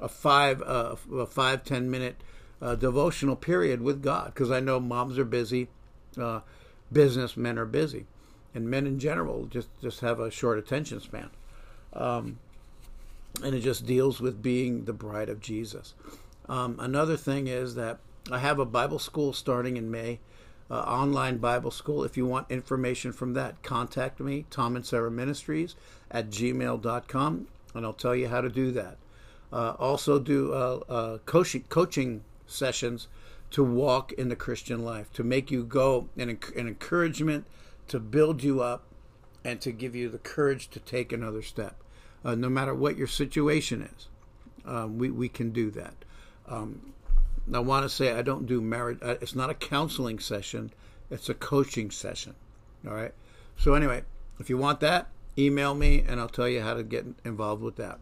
a 0.00 0.08
five 0.08 0.62
uh, 0.62 0.96
a 1.12 1.26
five 1.26 1.64
ten 1.64 1.90
minute 1.90 2.16
uh, 2.60 2.74
devotional 2.74 3.36
period 3.36 3.82
with 3.82 4.02
God 4.02 4.26
because 4.26 4.50
I 4.50 4.60
know 4.60 4.80
moms 4.80 5.18
are 5.18 5.24
busy, 5.24 5.68
uh, 6.20 6.40
businessmen 6.92 7.58
are 7.58 7.66
busy, 7.66 8.06
and 8.54 8.68
men 8.68 8.86
in 8.86 8.98
general 8.98 9.46
just 9.46 9.68
just 9.80 10.00
have 10.00 10.20
a 10.20 10.30
short 10.30 10.58
attention 10.58 11.00
span. 11.00 11.30
Um, 11.92 12.38
and 13.42 13.54
it 13.54 13.60
just 13.60 13.86
deals 13.86 14.20
with 14.20 14.42
being 14.42 14.84
the 14.84 14.92
bride 14.92 15.28
of 15.28 15.40
Jesus. 15.40 15.94
Um, 16.48 16.76
another 16.80 17.16
thing 17.16 17.46
is 17.46 17.74
that 17.74 17.98
I 18.30 18.38
have 18.38 18.58
a 18.58 18.64
Bible 18.64 18.98
school 18.98 19.32
starting 19.32 19.76
in 19.76 19.90
May 19.90 20.18
uh, 20.70 20.80
online 20.80 21.38
Bible 21.38 21.70
school. 21.70 22.04
If 22.04 22.16
you 22.16 22.26
want 22.26 22.50
information 22.50 23.12
from 23.12 23.34
that, 23.34 23.62
contact 23.62 24.20
me, 24.20 24.44
Tom 24.50 24.76
and 24.76 24.84
Sarah 24.84 25.10
Ministries 25.10 25.76
at 26.10 26.30
gmail.com, 26.30 27.46
and 27.74 27.86
I'll 27.86 27.92
tell 27.92 28.14
you 28.14 28.28
how 28.28 28.40
to 28.40 28.48
do 28.48 28.70
that. 28.72 28.96
Uh, 29.52 29.74
also, 29.78 30.18
do 30.18 30.52
uh, 30.52 30.80
uh, 30.88 31.18
coaching, 31.24 31.64
coaching 31.68 32.22
sessions 32.46 33.08
to 33.50 33.64
walk 33.64 34.12
in 34.12 34.28
the 34.28 34.36
Christian 34.36 34.84
life, 34.84 35.12
to 35.14 35.24
make 35.24 35.50
you 35.50 35.64
go, 35.64 36.08
and 36.16 36.30
an 36.30 36.68
encouragement 36.68 37.46
to 37.88 37.98
build 37.98 38.42
you 38.42 38.60
up 38.60 38.84
and 39.44 39.60
to 39.62 39.72
give 39.72 39.94
you 39.94 40.08
the 40.08 40.18
courage 40.18 40.68
to 40.68 40.80
take 40.80 41.12
another 41.12 41.42
step. 41.42 41.82
Uh, 42.24 42.34
no 42.34 42.48
matter 42.48 42.74
what 42.74 42.96
your 42.96 43.06
situation 43.06 43.88
is, 43.96 44.08
um, 44.66 44.98
we, 44.98 45.10
we 45.10 45.28
can 45.28 45.50
do 45.50 45.70
that. 45.70 45.94
Um, 46.46 46.92
I 47.52 47.60
want 47.60 47.84
to 47.84 47.88
say 47.88 48.12
I 48.12 48.22
don't 48.22 48.46
do 48.46 48.60
marriage. 48.60 48.98
Uh, 49.00 49.16
it's 49.22 49.34
not 49.34 49.48
a 49.48 49.54
counseling 49.54 50.18
session. 50.18 50.72
It's 51.10 51.30
a 51.30 51.34
coaching 51.34 51.90
session. 51.90 52.34
All 52.86 52.94
right. 52.94 53.14
So 53.56 53.74
anyway, 53.74 54.02
if 54.38 54.50
you 54.50 54.58
want 54.58 54.80
that, 54.80 55.08
email 55.38 55.74
me 55.74 56.04
and 56.06 56.20
I'll 56.20 56.28
tell 56.28 56.48
you 56.48 56.60
how 56.60 56.74
to 56.74 56.82
get 56.82 57.06
involved 57.24 57.62
with 57.62 57.76
that. 57.76 57.98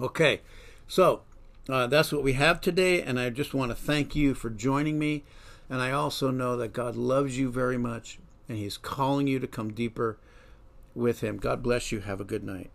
Okay. 0.00 0.40
So 0.86 1.22
uh, 1.68 1.86
that's 1.86 2.12
what 2.12 2.22
we 2.22 2.32
have 2.34 2.60
today, 2.60 3.02
and 3.02 3.20
I 3.20 3.30
just 3.30 3.52
want 3.52 3.70
to 3.70 3.74
thank 3.74 4.16
you 4.16 4.34
for 4.34 4.50
joining 4.50 4.98
me. 4.98 5.24
And 5.68 5.82
I 5.82 5.90
also 5.90 6.30
know 6.30 6.56
that 6.56 6.72
God 6.72 6.96
loves 6.96 7.38
you 7.38 7.50
very 7.50 7.76
much, 7.76 8.18
and 8.48 8.56
He's 8.56 8.78
calling 8.78 9.26
you 9.26 9.38
to 9.38 9.46
come 9.46 9.72
deeper 9.72 10.16
with 10.94 11.20
Him. 11.20 11.36
God 11.36 11.62
bless 11.62 11.92
you. 11.92 12.00
Have 12.00 12.20
a 12.20 12.24
good 12.24 12.42
night. 12.42 12.70